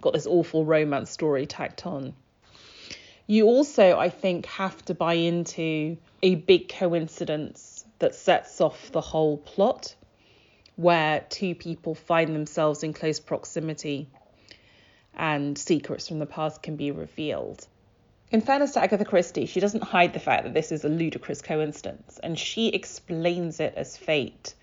got 0.00 0.14
this 0.14 0.26
awful 0.26 0.64
romance 0.64 1.10
story 1.10 1.44
tacked 1.44 1.84
on. 1.84 2.14
You 3.26 3.46
also, 3.46 3.98
I 3.98 4.08
think, 4.08 4.46
have 4.46 4.84
to 4.84 4.94
buy 4.94 5.14
into 5.14 5.96
a 6.22 6.34
big 6.36 6.68
coincidence 6.68 7.84
that 7.98 8.14
sets 8.14 8.60
off 8.60 8.92
the 8.92 9.00
whole 9.00 9.38
plot, 9.38 9.94
where 10.76 11.24
two 11.28 11.54
people 11.54 11.94
find 11.94 12.34
themselves 12.34 12.82
in 12.82 12.92
close 12.92 13.18
proximity. 13.18 14.08
and 15.16 15.56
secrets 15.56 16.08
from 16.08 16.18
the 16.18 16.26
past 16.26 16.62
can 16.62 16.76
be 16.76 16.90
revealed. 16.90 17.66
In 18.30 18.40
fairness 18.40 18.72
to 18.72 18.82
Agatha 18.82 19.04
Christie, 19.04 19.46
she 19.46 19.60
doesn't 19.60 19.82
hide 19.82 20.12
the 20.12 20.20
fact 20.20 20.44
that 20.44 20.54
this 20.54 20.72
is 20.72 20.84
a 20.84 20.88
ludicrous 20.88 21.40
coincidence, 21.42 22.20
and 22.22 22.38
she 22.38 22.68
explains 22.68 23.60
it 23.60 23.74
as 23.76 23.96
fate 23.96 24.54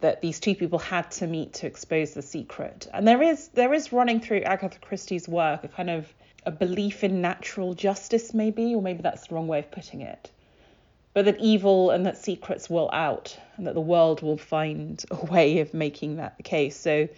that 0.00 0.20
these 0.20 0.40
two 0.40 0.54
people 0.54 0.78
had 0.78 1.10
to 1.10 1.26
meet 1.26 1.54
to 1.54 1.66
expose 1.66 2.12
the 2.12 2.22
secret. 2.22 2.86
And 2.92 3.08
there 3.08 3.22
is 3.22 3.48
there 3.48 3.72
is 3.72 3.92
running 3.92 4.20
through 4.20 4.42
Agatha 4.42 4.78
Christie's 4.78 5.26
work 5.26 5.64
a 5.64 5.68
kind 5.68 5.88
of 5.88 6.12
a 6.46 6.50
belief 6.50 7.04
in 7.04 7.20
natural 7.20 7.74
justice, 7.74 8.32
maybe, 8.32 8.74
or 8.74 8.80
maybe 8.80 9.02
that's 9.02 9.26
the 9.26 9.34
wrong 9.34 9.48
way 9.48 9.58
of 9.58 9.70
putting 9.70 10.00
it. 10.00 10.30
But 11.12 11.24
that 11.24 11.38
evil 11.40 11.90
and 11.90 12.06
that 12.06 12.16
secrets 12.16 12.70
will 12.70 12.88
out, 12.92 13.36
and 13.56 13.66
that 13.66 13.74
the 13.74 13.80
world 13.80 14.22
will 14.22 14.38
find 14.38 15.04
a 15.10 15.26
way 15.26 15.58
of 15.58 15.74
making 15.74 16.16
that 16.16 16.36
the 16.36 16.42
case. 16.42 16.76
So 16.76 17.08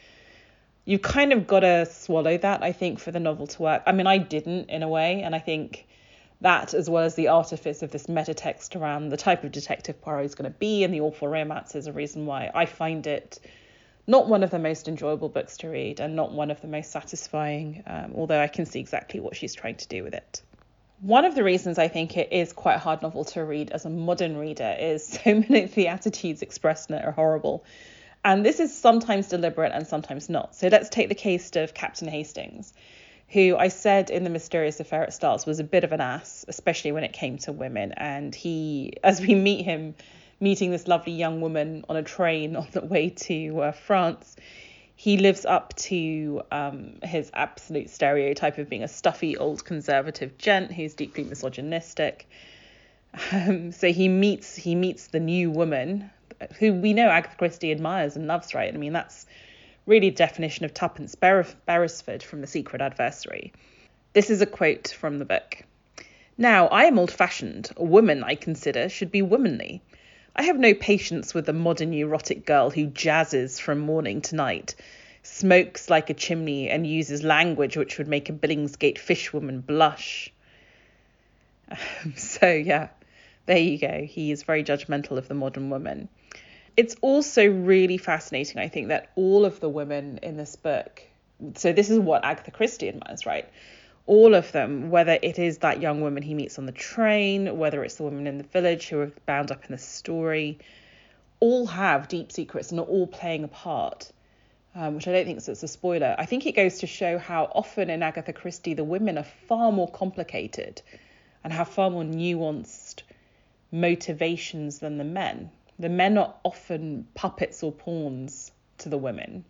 you 0.85 0.99
kind 0.99 1.33
of 1.33 1.47
got 1.47 1.61
to 1.61 1.85
swallow 1.85 2.39
that, 2.39 2.63
I 2.63 2.73
think, 2.73 2.99
for 2.99 3.11
the 3.11 3.21
novel 3.21 3.47
to 3.47 3.63
work. 3.63 3.83
I 3.87 3.93
mean, 3.93 4.07
I 4.07 4.17
didn't 4.19 4.71
in 4.71 4.83
a 4.83 4.89
way, 4.89 5.23
and 5.23 5.35
I 5.35 5.39
think 5.39 5.87
that, 6.41 6.73
as 6.73 6.89
well 6.89 7.05
as 7.05 7.15
the 7.15 7.29
artifice 7.29 7.83
of 7.83 7.91
this 7.91 8.09
meta 8.09 8.33
text 8.33 8.77
around 8.77 9.11
the 9.11 9.17
type 9.17 9.45
of 9.45 9.53
detective 9.53 10.01
Poirot 10.01 10.25
is 10.25 10.35
going 10.35 10.51
to 10.51 10.59
be 10.59 10.85
and 10.85 10.95
the 10.95 11.01
awful 11.01 11.29
romance, 11.29 11.75
is 11.75 11.87
a 11.87 11.93
reason 11.93 12.25
why 12.25 12.51
I 12.55 12.65
find 12.65 13.07
it 13.07 13.41
not 14.09 14.27
one 14.27 14.43
of 14.43 14.51
the 14.51 14.59
most 14.59 14.89
enjoyable 14.89 15.29
books 15.29 15.59
to 15.59 15.69
read 15.69 16.01
and 16.01 16.17
not 16.17 16.33
one 16.33 16.51
of 16.51 16.61
the 16.63 16.67
most 16.67 16.91
satisfying, 16.91 17.85
um, 17.87 18.15
although 18.17 18.41
I 18.41 18.49
can 18.49 18.65
see 18.65 18.81
exactly 18.81 19.21
what 19.21 19.37
she's 19.37 19.55
trying 19.55 19.77
to 19.77 19.87
do 19.87 20.03
with 20.03 20.15
it. 20.15 20.41
One 21.03 21.27
of 21.27 21.35
the 21.35 21.45
reasons 21.45 21.79
I 21.79 21.89
think 21.89 22.17
it 22.17 22.33
is 22.33 22.55
quite 22.55 22.75
a 22.75 22.79
hard 22.79 23.03
novel 23.03 23.25
to 23.27 23.45
read 23.45 23.71
as 23.71 23.85
a 23.85 23.91
modern 23.91 24.39
reader 24.39 24.75
is 24.81 25.07
so 25.25 25.35
many 25.35 25.63
of 25.63 25.75
the 25.75 25.89
attitudes 25.89 26.41
expressed 26.41 26.89
in 26.89 26.97
it 26.97 27.05
are 27.05 27.13
horrible. 27.13 27.65
And 28.25 28.45
this 28.45 28.61
is 28.61 28.77
sometimes 28.77 29.29
deliberate 29.29 29.73
and 29.73 29.87
sometimes 29.87 30.31
not. 30.31 30.57
So 30.57 30.69
let's 30.69 30.89
take 30.89 31.11
the 31.11 31.15
case 31.15 31.55
of 31.55 31.75
Captain 31.75 32.09
Hastings, 32.09 32.73
who 33.29 33.57
I 33.59 33.69
said 33.69 34.09
in 34.09 34.25
The 34.25 34.31
Mysterious 34.31 34.81
Affair 34.81 35.03
at 35.03 35.13
Styles 35.13 35.45
was 35.45 35.61
a 35.61 35.65
bit 35.65 35.85
of 35.85 35.93
an 35.93 36.01
ass, 36.01 36.47
especially 36.49 36.93
when 36.93 37.05
it 37.05 37.13
came 37.13 37.37
to 37.39 37.53
women. 37.53 37.93
And 37.93 38.35
he, 38.35 38.95
as 39.05 39.21
we 39.21 39.35
meet 39.35 39.67
him, 39.67 39.95
meeting 40.41 40.71
this 40.71 40.87
lovely 40.87 41.13
young 41.13 41.41
woman 41.41 41.85
on 41.89 41.97
a 41.97 42.03
train 42.03 42.57
on 42.57 42.69
the 42.73 42.85
way 42.85 43.11
to 43.11 43.61
uh, 43.61 43.73
France, 43.73 44.37
he 44.97 45.17
lives 45.17 45.45
up 45.45 45.75
to 45.77 46.43
um, 46.51 46.95
his 47.03 47.31
absolute 47.35 47.91
stereotype 47.91 48.59
of 48.59 48.69
being 48.69 48.83
a 48.83 48.89
stuffy 48.89 49.37
old 49.37 49.65
conservative 49.65 50.37
gent 50.39 50.73
who's 50.73 50.95
deeply 50.95 51.25
misogynistic. 51.25 52.29
Um, 53.33 53.73
so 53.73 53.91
he 53.91 54.09
meets 54.09 54.55
he 54.55 54.75
meets 54.75 55.07
the 55.07 55.21
new 55.21 55.51
woman 55.51 56.11
who 56.59 56.75
we 56.75 56.93
know 56.93 57.09
Agatha 57.09 57.37
Christie 57.37 57.73
admires 57.73 58.17
and 58.17 58.27
loves, 58.27 58.55
right? 58.55 58.73
I 58.73 58.77
mean, 58.77 58.93
that's 58.93 59.27
really 59.87 60.11
definition 60.11 60.65
of 60.65 60.75
Tuppence 60.75 61.15
Beresford 61.15 62.23
from 62.23 62.41
The 62.41 62.47
Secret 62.47 62.83
Adversary. 62.83 63.53
This 64.13 64.31
is 64.31 64.41
a 64.41 64.47
quote 64.47 64.89
from 64.89 65.19
the 65.19 65.25
book. 65.25 65.63
Now, 66.37 66.69
I 66.69 66.85
am 66.85 66.99
old 66.99 67.11
fashioned. 67.11 67.71
A 67.77 67.85
woman, 67.85 68.23
I 68.23 68.35
consider, 68.35 68.89
should 68.89 69.11
be 69.11 69.23
womanly. 69.23 69.83
I 70.39 70.45
have 70.45 70.59
no 70.59 70.73
patience 70.73 71.35
with 71.35 71.45
the 71.45 71.53
modern 71.53 71.91
neurotic 71.91 72.47
girl 72.47 72.71
who 72.71 72.87
jazzes 72.87 73.61
from 73.61 73.81
morning 73.81 74.23
to 74.23 74.37
night, 74.37 74.75
smokes 75.23 75.91
like 75.91 76.09
a 76.09 76.15
chimney, 76.15 76.71
and 76.71 76.87
uses 76.87 77.23
language 77.23 77.77
which 77.77 77.99
would 77.99 78.09
make 78.09 78.31
a 78.31 78.33
Billingsgate 78.33 78.97
fishwoman 78.97 79.61
blush. 79.61 80.33
so, 82.17 82.51
yeah, 82.51 82.89
there 83.45 83.59
you 83.59 83.79
go. 83.79 84.05
He 84.05 84.33
is 84.33 84.45
very 84.45 84.65
judgmental 84.65 85.19
of 85.19 85.29
the 85.29 85.35
modern 85.35 85.69
woman 85.69 86.09
it's 86.79 86.95
also 87.01 87.45
really 87.45 87.99
fascinating, 87.99 88.61
I 88.61 88.69
think, 88.69 88.89
that 88.89 89.11
all 89.17 89.45
of 89.45 89.59
the 89.59 89.69
women 89.69 90.21
in 90.23 90.37
this 90.37 90.55
book, 90.55 91.03
so 91.57 91.73
this 91.73 91.91
is 91.91 91.99
what 91.99 92.25
Agatha 92.25 92.53
Christie 92.53 92.89
admires, 92.89 93.27
right? 93.27 93.49
All 94.09 94.35
of 94.35 94.53
them, 94.53 94.89
whether 94.89 95.19
it 95.21 95.39
is 95.39 95.59
that 95.59 95.83
young 95.83 96.01
woman 96.01 96.23
he 96.23 96.33
meets 96.33 96.59
on 96.59 96.65
the 96.65 96.73
train, 96.73 97.59
whether 97.59 97.85
it's 97.85 97.97
the 97.97 98.05
women 98.05 98.27
in 98.27 98.39
the 98.39 98.45
village 98.45 98.89
who 98.89 99.01
are 99.01 99.13
bound 99.27 99.51
up 99.53 99.67
in 99.67 99.71
the 99.71 99.77
story, 99.77 100.59
all 101.41 101.67
have 101.67 102.09
deep 102.09 102.33
secrets 102.33 102.71
and 102.71 102.81
are 102.81 102.87
all 102.87 103.07
playing 103.07 103.45
a 103.45 103.49
part. 103.49 104.11
Um, 104.75 104.95
which 104.95 105.07
I 105.09 105.13
don't 105.13 105.27
think 105.27 105.37
is 105.37 105.63
a 105.63 105.69
spoiler. 105.69 106.15
I 106.19 106.25
think 106.25 106.47
it 106.47 106.57
goes 106.57 106.79
to 106.79 106.87
show 106.87 107.19
how 107.19 107.51
often 107.55 107.91
in 107.91 108.03
Agatha 108.03 108.33
Christie 108.33 108.73
the 108.73 108.83
women 108.83 109.19
are 109.19 109.27
far 109.47 109.73
more 109.73 109.91
complicated 109.91 110.81
and 111.45 111.53
have 111.53 111.69
far 111.69 111.91
more 111.91 112.05
nuanced 112.05 113.03
motivations 113.71 114.79
than 114.79 114.97
the 114.97 115.05
men. 115.05 115.51
The 115.79 115.91
men 115.91 116.17
are 116.17 116.35
often 116.45 117.09
puppets 117.15 117.63
or 117.63 117.73
pawns 117.73 118.53
to 118.79 118.89
the 118.89 118.99
women. 118.99 119.45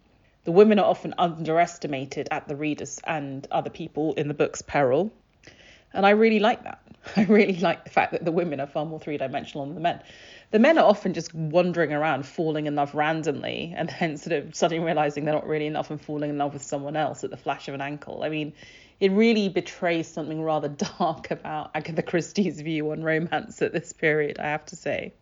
The 0.49 0.53
women 0.53 0.79
are 0.79 0.87
often 0.87 1.13
underestimated 1.19 2.29
at 2.31 2.49
the 2.49 2.57
readers 2.57 2.99
and 3.05 3.47
other 3.51 3.69
people 3.69 4.15
in 4.15 4.29
the 4.29 4.33
book's 4.33 4.63
peril. 4.63 5.13
And 5.93 6.07
I 6.07 6.11
really 6.13 6.39
like 6.39 6.65
that. 6.65 6.81
I 7.17 7.25
really 7.25 7.59
like 7.59 7.85
the 7.85 7.91
fact 7.91 8.13
that 8.13 8.25
the 8.25 8.33
women 8.33 8.59
are 8.59 8.67
far 8.67 8.87
more 8.87 8.99
three 8.99 9.19
dimensional 9.19 9.67
than 9.67 9.75
the 9.75 9.83
men. 9.83 10.01
The 10.51 10.59
men 10.59 10.79
are 10.79 10.87
often 10.87 11.13
just 11.13 11.35
wandering 11.35 11.93
around, 11.93 12.25
falling 12.25 12.65
in 12.65 12.77
love 12.77 12.95
randomly, 12.95 13.75
and 13.77 13.95
then 14.01 14.17
sort 14.17 14.43
of 14.43 14.55
suddenly 14.55 14.83
realizing 14.83 15.27
they're 15.27 15.35
not 15.35 15.47
really 15.47 15.69
love 15.69 15.91
and 15.91 16.01
falling 16.01 16.31
in 16.31 16.39
love 16.39 16.55
with 16.55 16.63
someone 16.63 16.97
else 16.97 17.25
at 17.25 17.31
the 17.31 17.37
flash 17.37 17.69
of 17.69 17.75
an 17.75 17.83
ankle. 17.83 18.23
I 18.23 18.31
mean, 18.31 18.55
it 19.01 19.13
really 19.13 19.51
betrays 19.51 20.09
something 20.09 20.41
rather 20.41 20.69
dark 20.99 21.31
about 21.31 21.73
Agatha 21.75 22.03
Christie's 22.03 22.63
view 22.63 22.91
on 22.93 23.05
romance 23.05 23.61
at 23.61 23.75
this 23.75 23.93
period, 23.93 24.39
I 24.39 24.47
have 24.47 24.65
to 24.65 24.77
say. 24.77 25.13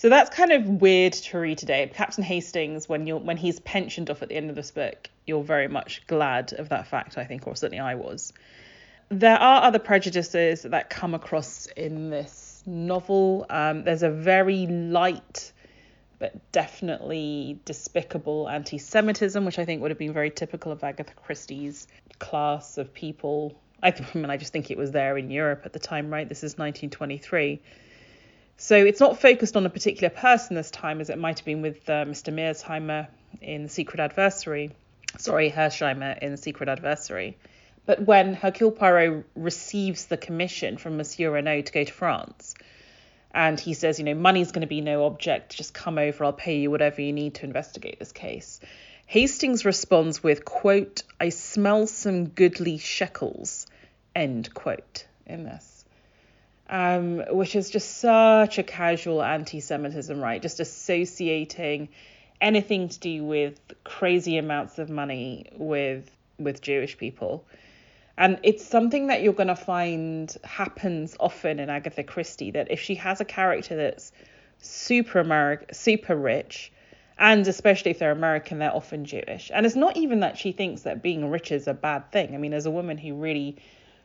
So 0.00 0.08
that's 0.08 0.34
kind 0.34 0.50
of 0.50 0.66
weird 0.66 1.12
to 1.12 1.38
read 1.38 1.58
today. 1.58 1.90
Captain 1.92 2.24
Hastings, 2.24 2.88
when 2.88 3.06
you're 3.06 3.18
when 3.18 3.36
he's 3.36 3.60
pensioned 3.60 4.08
off 4.08 4.22
at 4.22 4.30
the 4.30 4.34
end 4.34 4.48
of 4.48 4.56
this 4.56 4.70
book, 4.70 5.10
you're 5.26 5.44
very 5.44 5.68
much 5.68 6.06
glad 6.06 6.54
of 6.54 6.70
that 6.70 6.86
fact, 6.86 7.18
I 7.18 7.24
think, 7.24 7.46
or 7.46 7.54
certainly 7.54 7.80
I 7.80 7.96
was. 7.96 8.32
There 9.10 9.36
are 9.36 9.62
other 9.62 9.78
prejudices 9.78 10.62
that 10.62 10.88
come 10.88 11.12
across 11.12 11.66
in 11.66 12.08
this 12.08 12.62
novel. 12.64 13.44
Um, 13.50 13.84
there's 13.84 14.02
a 14.02 14.08
very 14.08 14.66
light 14.66 15.52
but 16.18 16.50
definitely 16.50 17.60
despicable 17.66 18.48
anti 18.48 18.78
Semitism, 18.78 19.44
which 19.44 19.58
I 19.58 19.66
think 19.66 19.82
would 19.82 19.90
have 19.90 19.98
been 19.98 20.14
very 20.14 20.30
typical 20.30 20.72
of 20.72 20.82
Agatha 20.82 21.12
Christie's 21.12 21.86
class 22.18 22.78
of 22.78 22.94
people. 22.94 23.54
I, 23.82 23.88
I 24.14 24.16
mean, 24.16 24.30
I 24.30 24.38
just 24.38 24.54
think 24.54 24.70
it 24.70 24.78
was 24.78 24.92
there 24.92 25.18
in 25.18 25.30
Europe 25.30 25.60
at 25.66 25.74
the 25.74 25.78
time, 25.78 26.10
right? 26.10 26.26
This 26.26 26.38
is 26.38 26.56
1923. 26.56 27.60
So 28.62 28.76
it's 28.76 29.00
not 29.00 29.18
focused 29.18 29.56
on 29.56 29.64
a 29.64 29.70
particular 29.70 30.10
person 30.10 30.54
this 30.54 30.70
time, 30.70 31.00
as 31.00 31.08
it 31.08 31.16
might 31.16 31.38
have 31.38 31.46
been 31.46 31.62
with 31.62 31.88
uh, 31.88 32.04
Mr. 32.04 32.30
Mearsheimer 32.30 33.08
in 33.40 33.62
The 33.62 33.68
Secret 33.70 34.00
Adversary. 34.00 34.70
Sorry, 35.16 35.50
Hersheimmer 35.50 36.18
in 36.20 36.32
The 36.32 36.36
Secret 36.36 36.68
Adversary. 36.68 37.38
But 37.86 38.02
when 38.02 38.34
Hercule 38.34 38.70
Poirot 38.70 39.24
receives 39.34 40.04
the 40.04 40.18
commission 40.18 40.76
from 40.76 40.98
Monsieur 40.98 41.30
Renauld 41.30 41.64
to 41.64 41.72
go 41.72 41.84
to 41.84 41.90
France, 41.90 42.54
and 43.30 43.58
he 43.58 43.72
says, 43.72 43.98
you 43.98 44.04
know, 44.04 44.14
money's 44.14 44.52
going 44.52 44.60
to 44.60 44.66
be 44.66 44.82
no 44.82 45.06
object, 45.06 45.56
just 45.56 45.72
come 45.72 45.96
over, 45.96 46.22
I'll 46.22 46.34
pay 46.34 46.58
you 46.58 46.70
whatever 46.70 47.00
you 47.00 47.14
need 47.14 47.36
to 47.36 47.46
investigate 47.46 47.98
this 47.98 48.12
case. 48.12 48.60
Hastings 49.06 49.64
responds 49.64 50.22
with, 50.22 50.44
quote, 50.44 51.02
I 51.18 51.30
smell 51.30 51.86
some 51.86 52.28
goodly 52.28 52.76
shekels, 52.76 53.66
end 54.14 54.52
quote, 54.52 55.06
in 55.24 55.44
this 55.44 55.69
um, 56.70 57.24
which 57.30 57.56
is 57.56 57.68
just 57.68 57.98
such 57.98 58.58
a 58.58 58.62
casual 58.62 59.22
anti-Semitism, 59.22 60.18
right? 60.18 60.40
Just 60.40 60.60
associating 60.60 61.88
anything 62.40 62.88
to 62.88 62.98
do 63.00 63.24
with 63.24 63.60
crazy 63.84 64.38
amounts 64.38 64.78
of 64.78 64.88
money 64.88 65.46
with 65.52 66.10
with 66.38 66.62
Jewish 66.62 66.96
people. 66.96 67.44
And 68.16 68.38
it's 68.42 68.64
something 68.64 69.08
that 69.08 69.22
you're 69.22 69.34
going 69.34 69.48
to 69.48 69.56
find 69.56 70.34
happens 70.44 71.16
often 71.20 71.58
in 71.58 71.68
Agatha 71.68 72.02
Christie 72.02 72.52
that 72.52 72.70
if 72.70 72.80
she 72.80 72.94
has 72.94 73.20
a 73.20 73.24
character 73.24 73.76
that's 73.76 74.12
super 74.58 75.20
American, 75.20 75.74
super 75.74 76.16
rich, 76.16 76.72
and 77.18 77.46
especially 77.46 77.90
if 77.90 77.98
they're 77.98 78.12
American, 78.12 78.58
they're 78.58 78.74
often 78.74 79.04
Jewish. 79.04 79.50
And 79.52 79.66
it's 79.66 79.76
not 79.76 79.96
even 79.96 80.20
that 80.20 80.38
she 80.38 80.52
thinks 80.52 80.82
that 80.82 81.02
being 81.02 81.30
rich 81.30 81.50
is 81.50 81.66
a 81.66 81.74
bad 81.74 82.12
thing. 82.12 82.34
I 82.34 82.38
mean, 82.38 82.54
as 82.54 82.64
a 82.64 82.70
woman 82.70 82.96
who 82.96 83.14
really 83.14 83.56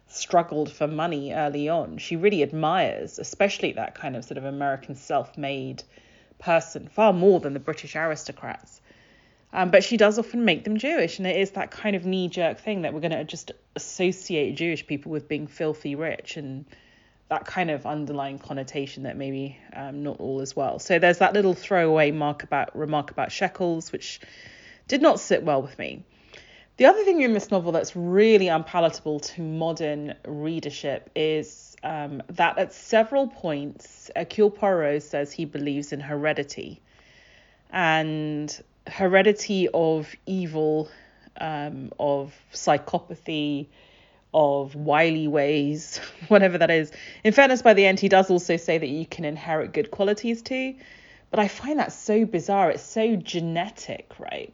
struggled 0.08 0.72
for 0.72 0.88
money 0.88 1.34
early 1.34 1.70
on. 1.70 1.98
She 1.98 2.16
really 2.16 2.44
admires, 2.44 3.20
especially 3.20 3.74
that 3.74 3.96
kind 3.96 4.16
of 4.16 4.24
sort 4.24 4.38
of 4.38 4.46
American 4.46 4.96
self 4.96 5.38
made 5.38 5.84
person, 6.40 6.88
far 6.88 7.14
more 7.14 7.40
than 7.40 7.54
the 7.54 7.60
British 7.60 7.96
aristocrats. 7.96 8.82
Um, 9.54 9.72
but 9.72 9.84
she 9.84 9.96
does 9.96 10.20
often 10.20 10.44
make 10.44 10.66
them 10.66 10.78
Jewish, 10.78 11.18
and 11.18 11.26
it 11.26 11.38
is 11.38 11.52
that 11.52 11.72
kind 11.72 11.96
of 11.96 12.06
knee 12.06 12.28
jerk 12.28 12.60
thing 12.60 12.82
that 12.82 12.94
we're 12.94 13.00
going 13.00 13.12
to 13.12 13.24
just 13.24 13.52
associate 13.76 14.56
Jewish 14.56 14.86
people 14.86 15.12
with 15.12 15.30
being 15.30 15.48
filthy 15.48 15.96
rich 15.96 16.36
and 16.36 16.66
that 17.30 17.46
kind 17.46 17.72
of 17.72 17.86
underlying 17.86 18.38
connotation 18.38 19.04
that 19.04 19.18
maybe 19.18 19.58
um, 19.74 20.04
not 20.04 20.20
all 20.20 20.42
as 20.42 20.56
well. 20.56 20.80
So 20.80 21.00
there's 21.00 21.20
that 21.20 21.34
little 21.34 21.54
throwaway 21.54 22.12
mark 22.12 22.44
about 22.44 22.78
remark 22.78 23.12
about 23.12 23.32
shekels, 23.32 23.92
which 23.92 24.20
did 24.88 25.02
not 25.02 25.20
sit 25.20 25.44
well 25.44 25.62
with 25.62 25.80
me. 25.80 26.04
The 26.78 26.86
other 26.86 27.06
thing 27.06 27.22
in 27.22 27.34
this 27.34 27.52
novel 27.52 27.72
that's 27.72 27.96
really 27.96 28.50
unpalatable 28.50 29.22
to 29.22 29.42
modern 29.42 30.14
readership 30.28 31.10
is 31.16 31.78
um, 31.84 32.22
that 32.32 32.58
at 32.58 32.74
several 32.74 33.28
points, 33.28 34.12
Hercule 34.14 34.50
Poirot 34.50 35.02
says 35.02 35.32
he 35.32 35.46
believes 35.46 35.94
in 35.94 36.02
heredity. 36.02 36.82
And 37.72 38.62
heredity 38.88 39.70
of 39.74 40.14
evil 40.26 40.90
um, 41.40 41.94
of 41.98 42.36
psychopathy, 42.54 43.68
of 44.34 44.76
wily 44.76 45.30
ways, 45.30 46.02
whatever 46.28 46.58
that 46.58 46.72
is. 46.72 46.92
In 47.24 47.32
fairness, 47.32 47.62
by 47.62 47.74
the 47.74 47.86
end, 47.86 48.02
he 48.02 48.10
does 48.10 48.30
also 48.30 48.58
say 48.58 48.78
that 48.78 48.90
you 48.90 49.06
can 49.06 49.24
inherit 49.24 49.72
good 49.72 49.92
qualities 49.92 50.42
too. 50.42 50.76
But 51.32 51.40
I 51.40 51.48
find 51.48 51.80
that 51.80 51.94
so 51.94 52.26
bizarre. 52.26 52.72
It's 52.72 52.84
so 52.84 53.16
genetic, 53.16 54.12
right? 54.20 54.54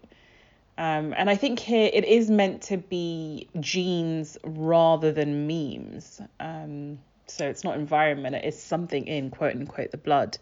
Um, 0.81 1.13
and 1.15 1.29
I 1.29 1.35
think 1.35 1.59
here 1.59 1.91
it 1.93 2.05
is 2.05 2.31
meant 2.31 2.63
to 2.63 2.77
be 2.77 3.47
genes 3.59 4.35
rather 4.43 5.11
than 5.11 5.45
memes. 5.45 6.19
Um, 6.39 6.97
so 7.27 7.47
it's 7.47 7.63
not 7.63 7.77
environment, 7.77 8.33
it 8.33 8.45
is 8.45 8.59
something 8.59 9.05
in 9.05 9.29
quote 9.29 9.55
unquote 9.55 9.91
the 9.91 9.97
blood. 9.97 10.39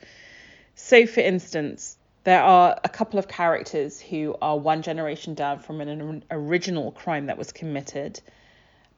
So, 0.76 1.06
for 1.06 1.20
instance, 1.20 1.98
there 2.24 2.42
are 2.42 2.80
a 2.86 2.88
couple 2.88 3.20
of 3.20 3.28
characters 3.28 4.00
who 4.00 4.34
are 4.42 4.58
one 4.58 4.82
generation 4.82 5.34
down 5.34 5.60
from 5.60 5.82
an 5.82 6.24
original 6.32 6.94
crime 6.94 7.26
that 7.26 7.38
was 7.38 7.52
committed. 7.52 8.22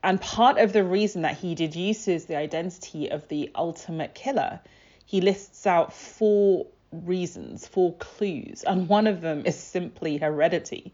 And 0.03 0.21
part 0.21 0.59
of 0.59 0.73
the 0.73 0.83
reason 0.83 1.23
that 1.23 1.37
he 1.37 1.55
deduces 1.55 2.25
the 2.25 2.35
identity 2.35 3.09
of 3.09 3.27
the 3.29 3.49
ultimate 3.55 4.13
killer, 4.13 4.59
he 5.07 5.21
lists 5.21 5.65
out 5.65 5.91
four 5.91 6.67
reasons, 6.91 7.67
four 7.67 7.95
clues, 7.95 8.63
and 8.63 8.87
one 8.87 9.07
of 9.07 9.21
them 9.21 9.41
is 9.47 9.55
simply 9.55 10.17
heredity. 10.17 10.93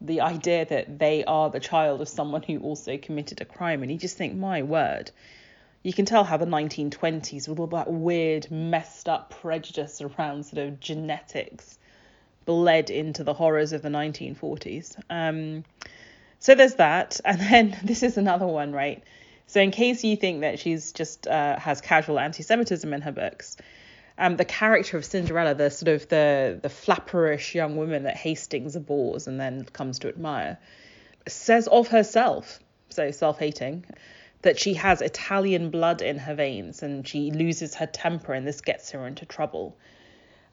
The 0.00 0.20
idea 0.20 0.66
that 0.66 0.98
they 0.98 1.24
are 1.24 1.50
the 1.50 1.60
child 1.60 2.00
of 2.00 2.08
someone 2.08 2.42
who 2.42 2.58
also 2.58 2.98
committed 2.98 3.40
a 3.40 3.44
crime. 3.44 3.82
And 3.82 3.90
you 3.90 3.98
just 3.98 4.16
think, 4.16 4.34
my 4.34 4.62
word, 4.62 5.10
you 5.82 5.92
can 5.92 6.04
tell 6.04 6.24
how 6.24 6.36
the 6.36 6.46
1920s 6.46 7.48
with 7.48 7.58
all 7.58 7.66
that 7.68 7.90
weird, 7.90 8.50
messed 8.50 9.08
up 9.08 9.30
prejudice 9.40 10.00
around 10.00 10.44
sort 10.44 10.66
of 10.66 10.80
genetics 10.80 11.78
bled 12.44 12.90
into 12.90 13.24
the 13.24 13.34
horrors 13.34 13.72
of 13.72 13.82
the 13.82 13.88
1940s. 13.88 14.96
Um, 15.10 15.64
so 16.38 16.54
there's 16.54 16.74
that, 16.76 17.20
and 17.24 17.40
then 17.40 17.76
this 17.84 18.02
is 18.02 18.16
another 18.16 18.46
one, 18.46 18.72
right? 18.72 19.02
So 19.46 19.60
in 19.60 19.70
case 19.70 20.02
you 20.02 20.16
think 20.16 20.40
that 20.40 20.58
she's 20.58 20.92
just 20.92 21.26
uh, 21.26 21.58
has 21.58 21.80
casual 21.80 22.18
anti-Semitism 22.18 22.92
in 22.92 23.00
her 23.02 23.12
books, 23.12 23.56
um, 24.18 24.36
the 24.36 24.44
character 24.44 24.96
of 24.96 25.04
Cinderella, 25.04 25.54
the 25.54 25.70
sort 25.70 25.88
of 25.88 26.08
the 26.08 26.58
the 26.62 26.68
flapperish 26.68 27.54
young 27.54 27.76
woman 27.76 28.04
that 28.04 28.16
Hastings 28.16 28.76
abhors 28.76 29.26
and 29.26 29.38
then 29.38 29.64
comes 29.64 29.98
to 30.00 30.08
admire, 30.08 30.58
says 31.28 31.68
of 31.68 31.88
herself, 31.88 32.60
so 32.88 33.10
self-hating, 33.10 33.84
that 34.42 34.58
she 34.58 34.74
has 34.74 35.02
Italian 35.02 35.70
blood 35.70 36.02
in 36.02 36.18
her 36.18 36.34
veins 36.34 36.82
and 36.82 37.06
she 37.06 37.30
loses 37.30 37.74
her 37.74 37.86
temper 37.86 38.32
and 38.32 38.46
this 38.46 38.60
gets 38.60 38.90
her 38.92 39.06
into 39.06 39.26
trouble. 39.26 39.76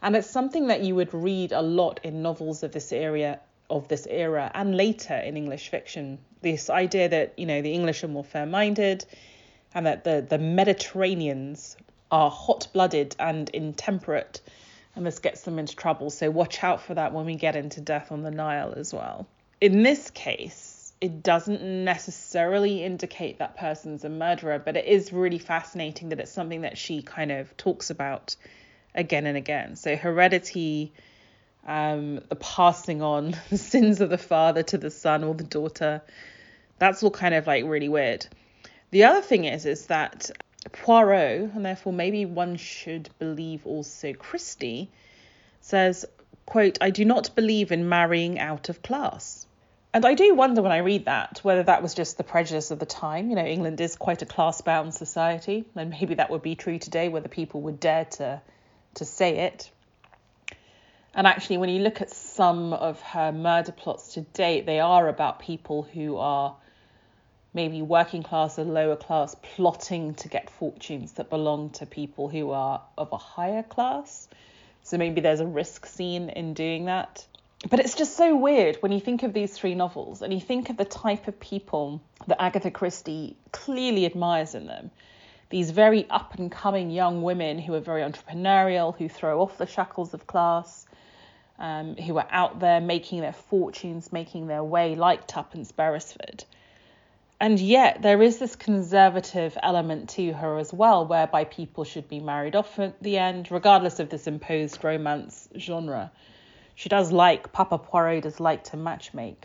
And 0.02 0.16
it's 0.16 0.30
something 0.30 0.68
that 0.68 0.82
you 0.82 0.96
would 0.96 1.14
read 1.14 1.54
a 1.54 1.62
lot 1.62 2.02
in 2.04 2.22
novels 2.22 2.64
of 2.64 2.72
this 2.74 2.92
area 2.92 3.40
of 3.70 3.88
this 3.88 4.06
era 4.10 4.52
and 4.54 4.76
later 4.76 5.16
in 5.16 5.38
English 5.38 5.70
fiction. 5.70 6.20
This 6.42 6.70
idea 6.70 7.08
that, 7.10 7.34
you 7.38 7.46
know, 7.46 7.62
the 7.62 7.72
English 7.72 8.04
are 8.04 8.10
more 8.10 8.24
fair-minded 8.24 9.06
and 9.74 9.86
that 9.86 10.04
the, 10.04 10.26
the 10.28 10.38
Mediterraneans 10.38 11.78
are 12.14 12.30
hot-blooded 12.30 13.16
and 13.20 13.50
intemperate 13.50 14.40
and 14.96 15.06
this 15.06 15.20
gets 15.20 15.42
them 15.42 15.58
into 15.60 15.76
trouble. 15.76 16.10
So 16.10 16.30
watch 16.30 16.64
out 16.64 16.82
for 16.82 16.94
that 16.94 17.14
when 17.14 17.26
we 17.26 17.36
get 17.36 17.56
into 17.56 17.82
Death 17.82 18.12
on 18.12 18.22
the 18.22 18.32
Nile 18.32 18.74
as 18.78 18.94
well. 18.94 19.28
In 19.60 19.82
this 19.82 20.12
case, 20.12 20.94
it 21.02 21.24
doesn't 21.24 21.64
necessarily 21.64 22.84
indicate 22.84 23.40
that 23.40 23.58
person's 23.58 24.06
a 24.06 24.10
murderer, 24.10 24.60
but 24.60 24.78
it 24.78 24.86
is 24.86 25.12
really 25.12 25.40
fascinating 25.40 26.10
that 26.10 26.20
it's 26.20 26.32
something 26.32 26.62
that 26.62 26.78
she 26.78 27.02
kind 27.02 27.32
of 27.32 27.58
talks 27.58 27.90
about 27.90 28.36
again 28.94 29.26
and 29.26 29.36
again. 29.36 29.76
So 29.76 29.96
heredity, 29.96 30.94
um, 31.66 32.22
the 32.30 32.36
passing 32.36 33.02
on 33.02 33.36
the 33.50 33.58
sins 33.58 34.02
of 34.02 34.12
the 34.12 34.18
father 34.20 34.62
to 34.64 34.78
the 34.78 34.92
son 34.92 35.24
or 35.24 35.34
the 35.34 35.44
daughter, 35.44 36.04
that's 36.78 37.02
all 37.02 37.12
kind 37.12 37.34
of 37.34 37.48
like 37.48 37.66
really 37.66 37.90
weird. 37.90 38.28
The 38.92 39.06
other 39.06 39.22
thing 39.22 39.46
is 39.46 39.66
is 39.66 39.88
that 39.88 40.30
Poirot, 40.72 41.52
and 41.54 41.66
therefore 41.66 41.94
maybe 41.94 42.26
one 42.26 42.56
should 42.56 43.10
believe 43.20 43.66
also 43.66 44.14
Christie, 44.14 44.90
says, 45.62 46.06
quote, 46.46 46.78
I 46.82 46.90
do 46.90 47.06
not 47.06 47.36
believe 47.36 47.72
in 47.72 47.90
marrying 47.90 48.40
out 48.40 48.70
of 48.70 48.82
class. 48.82 49.46
And 49.94 50.06
I 50.06 50.16
do 50.16 50.34
wonder 50.34 50.64
when 50.64 50.72
I 50.72 50.80
read 50.80 51.06
that 51.06 51.40
whether 51.44 51.64
that 51.64 51.84
was 51.84 51.94
just 51.94 52.18
the 52.18 52.24
prejudice 52.24 52.72
of 52.72 52.80
the 52.80 52.86
time. 52.86 53.30
You 53.30 53.36
know, 53.36 53.46
England 53.46 53.80
is 53.80 53.96
quite 53.96 54.24
a 54.24 54.26
class 54.26 54.62
bound 54.62 54.94
society, 54.94 55.66
and 55.76 55.92
maybe 55.92 56.16
that 56.16 56.32
would 56.32 56.42
be 56.42 56.56
true 56.56 56.80
today, 56.80 57.10
whether 57.10 57.28
people 57.30 57.62
would 57.62 57.80
dare 57.80 58.06
to 58.06 58.42
to 58.96 59.06
say 59.06 59.38
it. 59.40 59.70
And 61.16 61.28
actually, 61.28 61.58
when 61.58 61.70
you 61.70 61.82
look 61.82 62.02
at 62.02 62.10
some 62.10 62.74
of 62.74 63.00
her 63.02 63.32
murder 63.32 63.72
plots 63.72 64.16
to 64.16 64.22
date, 64.22 64.66
they 64.66 64.80
are 64.80 65.08
about 65.08 65.40
people 65.40 65.84
who 65.84 66.18
are 66.18 66.56
maybe 67.54 67.82
working 67.82 68.24
class 68.24 68.58
or 68.58 68.64
lower 68.64 68.96
class 68.96 69.36
plotting 69.56 70.16
to 70.16 70.28
get 70.28 70.50
fortunes 70.50 71.14
that 71.14 71.30
belong 71.30 71.70
to 71.72 71.86
people 71.86 72.30
who 72.30 72.52
are 72.52 72.82
of 72.98 73.12
a 73.12 73.18
higher 73.18 73.64
class. 73.64 74.28
So 74.84 74.98
maybe 74.98 75.22
there's 75.22 75.40
a 75.40 75.48
risk 75.48 75.86
scene 75.86 76.30
in 76.30 76.54
doing 76.54 76.86
that 76.86 77.26
but 77.70 77.80
it's 77.80 77.96
just 77.96 78.18
so 78.18 78.36
weird 78.36 78.78
when 78.82 78.92
you 78.92 79.00
think 79.00 79.24
of 79.24 79.34
these 79.34 79.54
three 79.54 79.74
novels 79.74 80.22
and 80.22 80.34
you 80.34 80.42
think 80.42 80.70
of 80.70 80.78
the 80.78 80.86
type 80.86 81.28
of 81.28 81.40
people 81.40 82.02
that 82.28 82.42
Agatha 82.42 82.72
Christie 82.72 83.38
clearly 83.52 84.06
admires 84.06 84.54
in 84.54 84.66
them. 84.68 84.92
These 85.50 85.72
very 85.72 86.10
up 86.10 86.36
and 86.36 86.52
coming 86.52 86.90
young 86.90 87.22
women 87.22 87.60
who 87.60 87.74
are 87.74 87.80
very 87.80 88.02
entrepreneurial, 88.02 88.98
who 88.98 89.08
throw 89.08 89.42
off 89.42 89.58
the 89.58 89.66
shackles 89.66 90.14
of 90.14 90.28
class, 90.28 90.86
um, 91.58 91.96
who 91.96 92.18
are 92.18 92.28
out 92.32 92.60
there 92.60 92.82
making 92.82 93.22
their 93.22 93.34
fortunes, 93.34 94.12
making 94.12 94.48
their 94.48 94.64
way, 94.64 94.96
like 94.96 95.28
Tuppence 95.28 95.72
Beresford. 95.72 96.44
And 97.44 97.60
yet, 97.60 98.02
there 98.02 98.24
is 98.24 98.38
this 98.38 98.56
conservative 98.56 99.58
element 99.62 100.10
to 100.12 100.32
her 100.32 100.58
as 100.58 100.72
well, 100.72 101.06
whereby 101.06 101.44
people 101.44 101.84
should 101.84 102.08
be 102.08 102.22
married 102.22 102.56
off 102.56 102.80
at 102.80 103.04
the 103.04 103.18
end, 103.18 103.52
regardless 103.52 104.00
of 104.00 104.10
this 104.10 104.28
imposed 104.28 104.84
romance 104.84 105.50
genre 105.58 106.12
she 106.76 106.90
does 106.90 107.12
like, 107.12 107.52
Papa 107.52 107.78
Poirot 107.78 108.24
does 108.24 108.40
like 108.40 108.64
to 108.66 108.78
matchmake. 108.78 109.44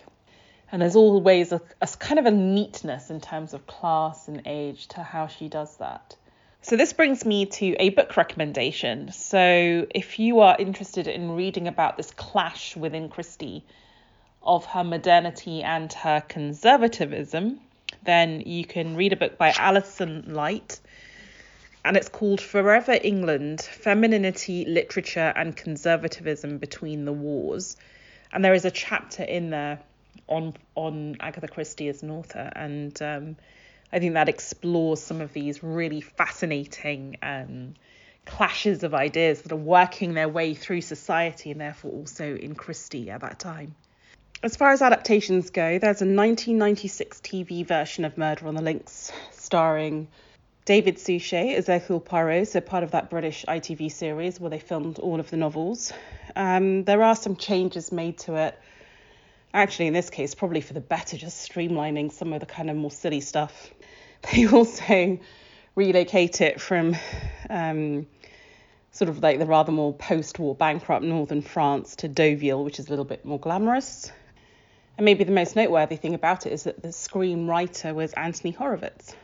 And 0.70 0.80
there's 0.82 0.96
always 0.96 1.52
a, 1.52 1.60
a 1.80 1.88
kind 1.98 2.18
of 2.18 2.26
a 2.26 2.30
neatness 2.30 3.10
in 3.10 3.20
terms 3.20 3.54
of 3.54 3.66
class 3.66 4.28
and 4.28 4.42
age 4.46 4.88
to 4.88 5.02
how 5.02 5.26
she 5.26 5.48
does 5.48 5.76
that. 5.76 6.16
So 6.62 6.76
this 6.76 6.92
brings 6.92 7.24
me 7.24 7.46
to 7.46 7.74
a 7.78 7.90
book 7.90 8.16
recommendation. 8.16 9.12
So 9.12 9.86
if 9.94 10.18
you 10.18 10.40
are 10.40 10.56
interested 10.58 11.06
in 11.06 11.32
reading 11.32 11.68
about 11.68 11.96
this 11.96 12.10
clash 12.10 12.76
within 12.76 13.08
Christie 13.08 13.64
of 14.42 14.64
her 14.66 14.84
modernity 14.84 15.62
and 15.62 15.92
her 15.92 16.20
conservatism, 16.20 17.60
then 18.02 18.42
you 18.46 18.64
can 18.64 18.96
read 18.96 19.12
a 19.12 19.16
book 19.16 19.38
by 19.38 19.52
Alison 19.56 20.34
Light 20.34 20.80
and 21.84 21.96
it's 21.96 22.08
called 22.08 22.40
Forever 22.40 22.98
England 23.02 23.62
Femininity, 23.62 24.66
Literature, 24.66 25.32
and 25.34 25.56
Conservatism 25.56 26.58
Between 26.58 27.04
the 27.04 27.12
Wars. 27.12 27.76
And 28.32 28.44
there 28.44 28.52
is 28.52 28.64
a 28.64 28.70
chapter 28.70 29.22
in 29.22 29.50
there 29.50 29.78
on 30.26 30.54
on 30.74 31.16
Agatha 31.20 31.48
Christie 31.48 31.88
as 31.88 32.02
an 32.02 32.10
author, 32.10 32.52
and 32.54 33.00
um, 33.00 33.36
I 33.92 34.00
think 34.00 34.14
that 34.14 34.28
explores 34.28 35.00
some 35.00 35.20
of 35.22 35.32
these 35.32 35.62
really 35.62 36.02
fascinating 36.02 37.16
um, 37.22 37.74
clashes 38.26 38.82
of 38.82 38.94
ideas 38.94 39.42
that 39.42 39.52
are 39.52 39.56
working 39.56 40.12
their 40.12 40.28
way 40.28 40.52
through 40.52 40.82
society 40.82 41.50
and 41.50 41.60
therefore 41.60 41.92
also 41.92 42.36
in 42.36 42.54
Christie 42.54 43.10
at 43.10 43.22
that 43.22 43.38
time. 43.38 43.74
As 44.40 44.54
far 44.54 44.70
as 44.70 44.82
adaptations 44.82 45.50
go, 45.50 45.80
there's 45.80 46.00
a 46.00 46.06
1996 46.06 47.18
TV 47.22 47.66
version 47.66 48.04
of 48.04 48.16
Murder 48.16 48.46
on 48.46 48.54
the 48.54 48.62
Links 48.62 49.10
starring 49.32 50.06
David 50.64 51.00
Suchet 51.00 51.56
as 51.56 51.66
Hercule 51.66 51.98
Poirot, 51.98 52.46
so 52.46 52.60
part 52.60 52.84
of 52.84 52.92
that 52.92 53.10
British 53.10 53.44
ITV 53.48 53.90
series 53.90 54.38
where 54.38 54.48
they 54.48 54.60
filmed 54.60 55.00
all 55.00 55.18
of 55.18 55.28
the 55.30 55.36
novels. 55.36 55.92
Um, 56.36 56.84
there 56.84 57.02
are 57.02 57.16
some 57.16 57.34
changes 57.34 57.90
made 57.90 58.18
to 58.18 58.36
it. 58.36 58.56
Actually, 59.52 59.88
in 59.88 59.92
this 59.92 60.08
case, 60.08 60.36
probably 60.36 60.60
for 60.60 60.72
the 60.72 60.80
better, 60.80 61.16
just 61.16 61.50
streamlining 61.50 62.12
some 62.12 62.32
of 62.32 62.38
the 62.38 62.46
kind 62.46 62.70
of 62.70 62.76
more 62.76 62.92
silly 62.92 63.20
stuff. 63.20 63.70
They 64.32 64.46
also 64.46 65.18
relocate 65.74 66.40
it 66.40 66.60
from 66.60 66.94
um, 67.50 68.06
sort 68.92 69.08
of 69.08 69.20
like 69.20 69.40
the 69.40 69.46
rather 69.46 69.72
more 69.72 69.92
post 69.92 70.38
war 70.38 70.54
bankrupt 70.54 71.04
northern 71.04 71.42
France 71.42 71.96
to 71.96 72.08
Deauville, 72.08 72.62
which 72.62 72.78
is 72.78 72.86
a 72.86 72.90
little 72.90 73.04
bit 73.04 73.24
more 73.24 73.40
glamorous. 73.40 74.12
And 74.98 75.04
maybe 75.04 75.22
the 75.22 75.30
most 75.30 75.54
noteworthy 75.54 75.94
thing 75.94 76.14
about 76.14 76.44
it 76.44 76.52
is 76.52 76.64
that 76.64 76.82
the 76.82 76.88
screenwriter 76.88 77.94
was 77.94 78.12
Anthony 78.14 78.50
Horowitz. 78.50 79.14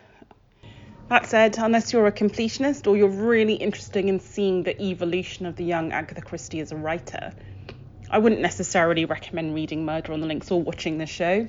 That 1.09 1.27
said, 1.27 1.59
unless 1.59 1.93
you're 1.93 2.07
a 2.07 2.13
completionist 2.13 2.87
or 2.87 2.97
you're 2.97 3.09
really 3.09 3.55
interested 3.55 4.05
in 4.05 4.21
seeing 4.21 4.63
the 4.63 4.81
evolution 4.81 5.47
of 5.47 5.57
the 5.57 5.65
young 5.65 5.91
Agatha 5.91 6.23
Christie 6.23 6.61
as 6.61 6.71
a 6.71 6.77
writer, 6.77 7.33
I 8.09 8.19
wouldn't 8.19 8.41
necessarily 8.41 9.05
recommend 9.05 9.57
reading 9.57 9.85
Murder 9.85 10.13
on 10.13 10.21
the 10.21 10.29
Links 10.29 10.49
or 10.53 10.63
watching 10.63 10.99
the 10.99 11.07
show. 11.07 11.49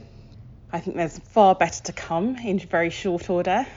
I 0.74 0.80
think 0.80 0.98
there's 0.98 1.20
far 1.20 1.54
better 1.54 1.84
to 1.84 1.94
come 1.94 2.36
in 2.38 2.58
very 2.58 2.90
short 2.90 3.30
order. 3.30 3.68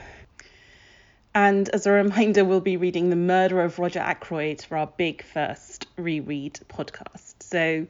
And 1.35 1.69
as 1.69 1.87
a 1.87 1.91
reminder, 1.91 2.47
we'll 2.47 2.63
be 2.63 2.79
reading 2.79 3.11
The 3.11 3.17
Murder 3.17 3.61
of 3.61 3.79
Roger 3.79 4.01
Ackroyd 4.01 4.63
for 4.63 4.79
our 4.79 4.87
big 4.87 5.23
first 5.23 5.89
reread 5.99 6.55
podcast. 6.71 7.43
So 7.43 7.87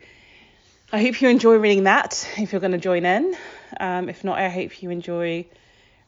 I 0.90 1.03
hope 1.03 1.20
you 1.20 1.29
enjoy 1.29 1.57
reading 1.57 1.85
that 1.85 2.27
if 2.38 2.53
you're 2.53 2.61
going 2.61 2.72
to 2.72 2.79
join 2.79 3.05
in. 3.05 3.37
Um, 3.79 4.09
if 4.09 4.24
not, 4.24 4.38
I 4.38 4.48
hope 4.48 4.83
you 4.83 4.88
enjoy 4.88 5.46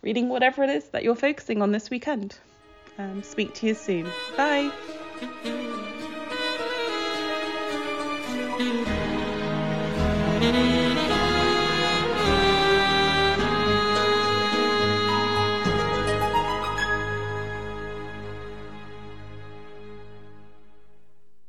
reading 0.01 0.31
whatever 0.31 0.63
it 0.63 0.71
is 0.71 0.89
that 0.89 1.05
you're 1.05 1.15
focusing 1.15 1.61
on 1.61 1.71
this 1.71 1.91
weekend. 1.91 2.39
Um, 2.99 3.23
speak 3.23 3.53
to 3.55 3.67
you 3.67 3.75
soon. 3.75 4.09
Bye. 4.37 4.73